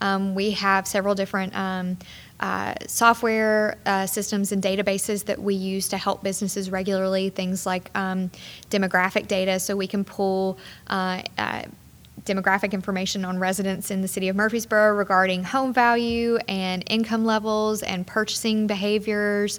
Um, 0.00 0.34
we 0.34 0.52
have 0.52 0.86
several 0.86 1.14
different 1.14 1.54
um, 1.56 1.98
uh, 2.38 2.74
software 2.86 3.76
uh, 3.84 4.06
systems 4.06 4.52
and 4.52 4.62
databases 4.62 5.24
that 5.26 5.42
we 5.42 5.54
use 5.54 5.88
to 5.88 5.98
help 5.98 6.22
businesses 6.22 6.70
regularly, 6.70 7.30
things 7.30 7.66
like 7.66 7.90
um, 7.96 8.30
demographic 8.70 9.26
data, 9.26 9.58
so 9.58 9.76
we 9.76 9.86
can 9.86 10.04
pull. 10.04 10.58
Demographic 12.24 12.72
information 12.72 13.24
on 13.24 13.38
residents 13.38 13.90
in 13.90 14.02
the 14.02 14.08
city 14.08 14.28
of 14.28 14.36
Murfreesboro 14.36 14.94
regarding 14.94 15.42
home 15.42 15.72
value 15.72 16.38
and 16.48 16.84
income 16.88 17.24
levels 17.24 17.82
and 17.82 18.06
purchasing 18.06 18.66
behaviors. 18.66 19.58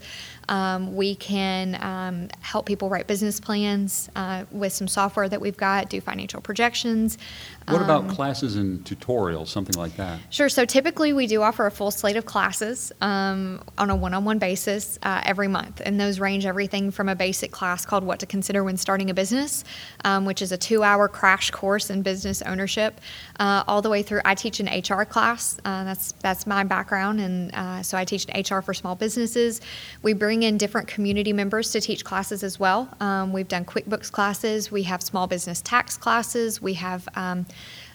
Um, 0.52 0.96
we 0.98 1.16
can 1.16 1.78
um, 1.82 2.28
help 2.42 2.66
people 2.66 2.90
write 2.90 3.08
business 3.08 3.40
plans 3.40 4.10
uh, 4.18 4.44
with 4.52 4.74
some 4.74 4.88
software 4.88 5.30
that 5.30 5.40
we've 5.40 5.56
got, 5.56 5.90
do 5.90 6.02
financial 6.02 6.42
projections. 6.42 7.18
What 7.70 7.82
about 7.82 8.02
Um, 8.02 8.10
classes 8.10 8.58
and 8.58 8.84
tutorials, 8.84 9.48
something 9.48 9.78
like 9.78 9.96
that? 9.96 10.20
Sure. 10.30 10.50
So 10.50 10.66
typically, 10.66 11.14
we 11.14 11.26
do 11.26 11.42
offer 11.42 11.66
a 11.68 11.72
full 11.72 11.90
slate 11.90 12.18
of 12.18 12.26
classes 12.26 12.92
um, 13.00 13.62
on 13.78 13.90
a 13.90 13.96
one 13.96 14.14
on 14.14 14.26
one 14.26 14.40
basis 14.40 15.00
uh, 15.04 15.22
every 15.26 15.48
month. 15.48 15.82
And 15.86 15.98
those 15.98 16.20
range 16.20 16.46
everything 16.46 16.92
from 16.92 17.08
a 17.08 17.16
basic 17.16 17.52
class 17.52 17.86
called 17.86 18.04
What 18.04 18.20
to 18.20 18.26
Consider 18.26 18.62
When 18.66 18.76
Starting 18.76 19.10
a 19.10 19.14
Business, 19.14 19.64
um, 20.04 20.26
which 20.26 20.42
is 20.42 20.52
a 20.52 20.58
two 20.58 20.84
hour 20.84 21.08
crash 21.08 21.50
course 21.52 21.90
in 21.90 22.02
business 22.02 22.42
ownership, 22.42 23.00
uh, 23.40 23.64
all 23.68 23.82
the 23.82 23.90
way 23.90 24.04
through. 24.04 24.20
I 24.26 24.36
teach 24.36 24.60
an 24.60 24.68
HR 24.68 25.06
class. 25.06 25.58
Uh, 25.64 25.86
that's, 25.86 26.12
that's 26.14 26.46
my 26.46 26.66
background. 26.66 27.22
And 27.22 27.56
uh, 27.56 27.84
so 27.84 27.98
I 27.98 28.04
teach 28.04 28.26
an 28.28 28.42
HR 28.42 28.62
for 28.62 28.74
small 28.74 28.96
businesses. 28.96 29.62
We 30.02 30.12
bring 30.12 30.41
in 30.44 30.58
different 30.58 30.88
community 30.88 31.34
members 31.34 31.72
to 31.72 31.82
teach 31.82 32.04
classes 32.04 32.44
as 32.44 32.60
well. 32.60 32.90
Um, 33.00 33.34
we've 33.34 33.48
done 33.48 33.66
QuickBooks 33.66 34.12
classes, 34.12 34.72
we 34.72 34.84
have 34.84 35.02
small 35.02 35.28
business 35.28 35.62
tax 35.62 35.98
classes, 35.98 36.62
we 36.62 36.74
have 36.76 37.08
um, 37.16 37.46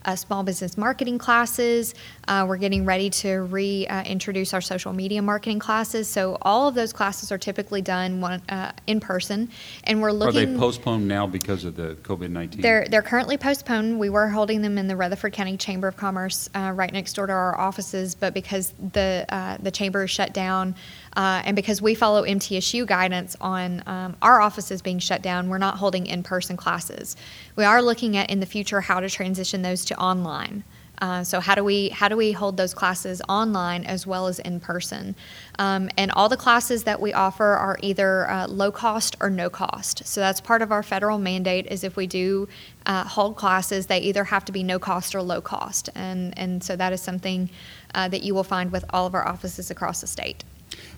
uh, 0.07 0.15
small 0.17 0.43
business 0.43 0.79
marketing 0.79 1.19
classes. 1.19 1.95
Uh, 2.29 2.45
we're 2.49 2.57
getting 2.57 2.85
ready 2.85 3.11
to 3.11 3.43
reintroduce 3.43 4.55
our 4.55 4.61
social 4.61 4.93
media 4.93 5.21
marketing 5.21 5.59
classes. 5.59 6.09
So 6.09 6.39
all 6.43 6.69
of 6.69 6.75
those 6.75 6.93
classes 6.93 7.33
are 7.33 7.39
typically 7.39 7.83
done 7.83 8.21
one, 8.21 8.41
uh, 8.49 8.73
in 8.87 9.01
person, 9.01 9.51
and 9.85 10.01
we're 10.01 10.13
looking. 10.13 10.43
Are 10.43 10.47
they 10.47 10.57
postponed 10.59 11.09
now 11.09 11.27
because 11.27 11.65
of 11.65 11.77
the 11.77 11.97
COVID-19? 12.03 12.63
They're 12.63 12.87
they're 12.89 13.03
currently 13.03 13.37
postponed. 13.37 13.99
We 13.99 14.09
were 14.09 14.29
holding 14.29 14.63
them 14.63 14.79
in 14.79 14.87
the 14.87 14.97
Rutherford 14.97 15.33
County 15.33 15.57
Chamber 15.57 15.89
of 15.89 15.97
Commerce, 15.97 16.49
uh, 16.55 16.73
right 16.75 16.93
next 16.93 17.15
door 17.15 17.27
to 17.27 17.33
our 17.33 17.59
offices, 17.59 18.15
but 18.15 18.33
because 18.33 18.73
the 18.93 19.27
uh, 19.29 19.59
the 19.61 19.73
chamber 19.73 20.05
is 20.05 20.11
shut 20.11 20.33
down, 20.33 20.77
uh, 21.17 21.43
and 21.47 21.57
because 21.57 21.81
we 21.81 21.95
follow 21.95 22.25
MTSU 22.25 22.87
guidance 22.87 23.37
on 23.41 23.83
um, 23.87 24.17
our 24.21 24.41
offices 24.41 24.83
being 24.83 24.99
shut 24.99 25.23
down, 25.23 25.49
we're 25.49 25.59
not 25.59 25.79
holding 25.79 26.07
in 26.07 26.23
person 26.23 26.57
classes. 26.57 27.17
We 27.57 27.65
are 27.65 27.81
looking 27.81 28.19
at 28.19 28.29
in 28.31 28.41
the 28.41 28.47
future 28.47 28.83
how 28.83 29.01
to 29.01 29.09
transition 29.09 29.63
those 29.63 29.85
to 29.87 29.99
online. 29.99 30.63
Uh, 30.99 31.23
so 31.23 31.41
how 31.41 31.55
do 31.55 31.63
we 31.63 31.91
how 31.91 32.09
do 32.09 32.17
we 32.17 32.33
hold 32.33 32.57
those 32.57 32.73
classes 32.73 33.21
online 33.29 33.85
as 33.85 34.07
well 34.07 34.27
as 34.27 34.39
in 34.41 34.61
person? 34.61 35.15
Um, 35.59 35.91
and 35.97 36.11
all 36.13 36.29
the 36.29 36.37
classes 36.37 36.85
that 36.85 37.01
we 37.01 37.13
offer 37.13 37.45
are 37.45 37.79
either 37.83 38.29
uh, 38.31 38.47
low 38.49 38.71
cost 38.71 39.17
or 39.21 39.29
no 39.29 39.51
cost. 39.51 40.07
So 40.07 40.21
that's 40.21 40.41
part 40.41 40.63
of 40.63 40.73
our 40.73 40.83
federal 40.83 41.19
mandate. 41.19 41.67
Is 41.67 41.85
if 41.85 41.97
we 41.97 42.07
do 42.07 42.49
uh, 42.87 43.05
hold 43.05 43.37
classes, 43.37 43.87
they 43.87 43.99
either 43.99 44.25
have 44.25 44.45
to 44.47 44.53
be 44.53 44.63
no 44.63 44.79
cost 44.79 45.15
or 45.15 45.23
low 45.23 45.41
cost. 45.41 45.91
And 45.95 46.39
and 46.39 46.65
so 46.65 46.77
that 46.77 46.93
is 46.93 47.03
something 47.03 47.51
uh, 47.95 48.09
that 48.09 48.23
you 48.23 48.35
will 48.35 48.45
find 48.45 48.73
with 48.73 48.85
all 48.91 49.07
of 49.07 49.15
our 49.15 49.27
offices 49.27 49.71
across 49.71 50.01
the 50.01 50.07
state. 50.07 50.45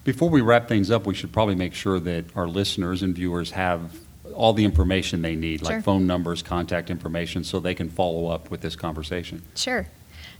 Before 0.09 0.31
we 0.31 0.41
wrap 0.41 0.69
things 0.69 0.91
up, 0.91 1.07
we 1.07 1.13
should 1.13 1.33
probably 1.33 1.55
make 1.55 1.75
sure 1.75 2.01
that 2.01 2.25
our 2.35 2.49
listeners 2.49 3.03
and 3.03 3.15
viewers 3.15 3.51
have 3.51 3.95
all 4.33 4.55
the 4.55 4.65
information 4.65 5.21
they 5.21 5.37
need, 5.37 5.61
Sure. 5.61 5.69
like 5.75 5.85
phone 5.85 6.07
numbers, 6.07 6.43
contact 6.43 6.89
information, 6.89 7.45
so 7.45 7.61
they 7.61 7.75
can 7.75 7.91
follow 7.91 8.29
up 8.29 8.51
with 8.51 8.63
this 8.63 8.75
conversation. 8.75 9.43
Sure. 9.55 9.87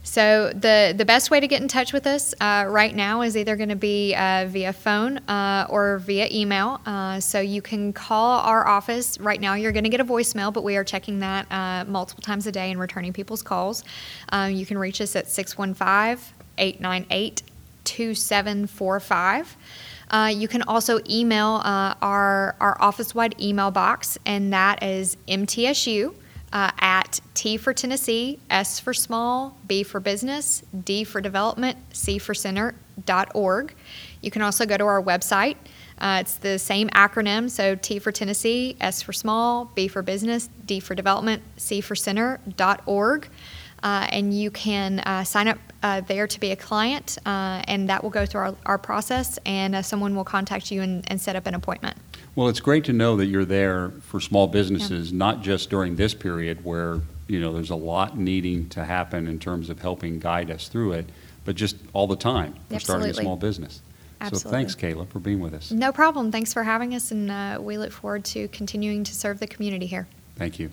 So 0.01 0.51
the 0.55 0.95
the 0.97 1.05
best 1.05 1.29
way 1.29 1.39
to 1.39 1.47
get 1.47 1.61
in 1.61 1.67
touch 1.67 1.93
with 1.93 2.07
us 2.07 2.33
uh, 2.41 2.65
right 2.67 2.95
now 2.95 3.21
is 3.21 3.37
either 3.37 3.55
going 3.55 3.69
to 3.69 3.75
be 3.75 4.15
uh, 4.15 4.47
via 4.49 4.73
phone 4.73 5.19
uh, 5.27 5.67
or 5.69 5.99
via 5.99 6.27
email. 6.31 6.81
Uh, 6.87 7.19
so 7.19 7.39
you 7.39 7.61
can 7.61 7.93
call 7.93 8.39
our 8.39 8.67
office 8.67 9.19
right 9.19 9.39
now. 9.39 9.53
You're 9.53 9.71
going 9.71 9.83
to 9.83 9.91
get 9.91 10.01
a 10.01 10.05
voicemail, 10.05 10.51
but 10.51 10.63
we 10.63 10.77
are 10.77 10.83
checking 10.83 11.19
that 11.19 11.45
uh, 11.51 11.85
multiple 11.87 12.23
times 12.23 12.47
a 12.47 12.51
day 12.51 12.71
and 12.71 12.79
returning 12.79 13.13
people's 13.13 13.43
calls. 13.43 13.83
Uh, 14.29 14.49
you 14.51 14.65
can 14.65 14.79
reach 14.79 14.99
us 14.99 15.15
at 15.15 15.29
615 15.29 16.33
898 16.57 17.43
2745. 17.89 19.57
Uh, 20.11 20.31
you 20.33 20.47
can 20.47 20.63
also 20.63 20.99
email 21.09 21.61
uh, 21.63 21.93
our, 22.01 22.55
our 22.59 22.81
office 22.81 23.13
wide 23.13 23.35
email 23.39 23.71
box, 23.71 24.17
and 24.25 24.53
that 24.53 24.81
is 24.81 25.17
MTSU 25.27 26.13
uh, 26.51 26.71
at 26.79 27.19
T 27.33 27.57
for 27.57 27.73
Tennessee, 27.73 28.39
S 28.49 28.79
for 28.79 28.93
small, 28.93 29.55
B 29.67 29.83
for 29.83 29.99
business, 29.99 30.63
D 30.83 31.03
for 31.03 31.21
development, 31.21 31.77
C 31.93 32.17
for 32.17 32.33
center 32.33 32.73
dot 33.05 33.31
org. 33.35 33.73
You 34.21 34.31
can 34.31 34.41
also 34.41 34.65
go 34.65 34.77
to 34.77 34.85
our 34.85 35.01
website. 35.01 35.55
Uh, 35.99 36.19
it's 36.21 36.35
the 36.35 36.57
same 36.57 36.89
acronym, 36.89 37.49
so 37.49 37.75
T 37.75 37.99
for 37.99 38.11
Tennessee, 38.11 38.75
S 38.81 39.01
for 39.01 39.13
small, 39.13 39.65
B 39.75 39.87
for 39.87 40.01
business, 40.01 40.49
D 40.65 40.79
for 40.79 40.95
development, 40.95 41.43
C 41.57 41.81
for 41.81 41.95
center 41.95 42.39
dot 42.55 42.81
org. 42.85 43.29
Uh, 43.83 44.07
and 44.11 44.33
you 44.33 44.51
can 44.51 44.99
uh, 44.99 45.23
sign 45.23 45.47
up 45.47 45.57
uh, 45.81 46.01
there 46.01 46.27
to 46.27 46.39
be 46.39 46.51
a 46.51 46.55
client, 46.55 47.17
uh, 47.25 47.61
and 47.67 47.89
that 47.89 48.03
will 48.03 48.09
go 48.09 48.25
through 48.25 48.41
our, 48.41 48.55
our 48.65 48.77
process, 48.77 49.39
and 49.45 49.75
uh, 49.75 49.81
someone 49.81 50.15
will 50.15 50.25
contact 50.25 50.71
you 50.71 50.81
and, 50.81 51.09
and 51.09 51.21
set 51.21 51.35
up 51.35 51.47
an 51.47 51.55
appointment. 51.55 51.95
Well, 52.35 52.47
it's 52.47 52.59
great 52.59 52.83
to 52.85 52.93
know 52.93 53.15
that 53.17 53.27
you're 53.27 53.45
there 53.45 53.91
for 54.01 54.19
small 54.19 54.47
businesses, 54.47 55.11
not 55.11 55.41
just 55.41 55.69
during 55.69 55.95
this 55.95 56.13
period 56.13 56.63
where, 56.63 57.01
you 57.27 57.39
know, 57.39 57.53
there's 57.53 57.69
a 57.69 57.75
lot 57.75 58.17
needing 58.17 58.69
to 58.69 58.83
happen 58.83 59.27
in 59.27 59.39
terms 59.39 59.69
of 59.69 59.81
helping 59.81 60.19
guide 60.19 60.51
us 60.51 60.67
through 60.67 60.93
it, 60.93 61.09
but 61.45 61.55
just 61.55 61.77
all 61.93 62.07
the 62.07 62.15
time 62.15 62.55
for 62.69 62.79
starting 62.79 63.09
a 63.09 63.13
small 63.13 63.35
business. 63.35 63.81
So 64.29 64.49
thanks, 64.49 64.75
Kayla, 64.75 65.07
for 65.07 65.19
being 65.19 65.39
with 65.39 65.53
us. 65.53 65.71
No 65.71 65.93
problem. 65.93 66.31
Thanks 66.31 66.53
for 66.53 66.63
having 66.63 66.93
us, 66.93 67.11
and 67.11 67.31
uh, 67.31 67.57
we 67.61 67.77
look 67.77 67.91
forward 67.91 68.25
to 68.25 68.49
continuing 68.49 69.05
to 69.05 69.15
serve 69.15 69.39
the 69.39 69.47
community 69.47 69.85
here. 69.85 70.07
Thank 70.35 70.59
you. 70.59 70.69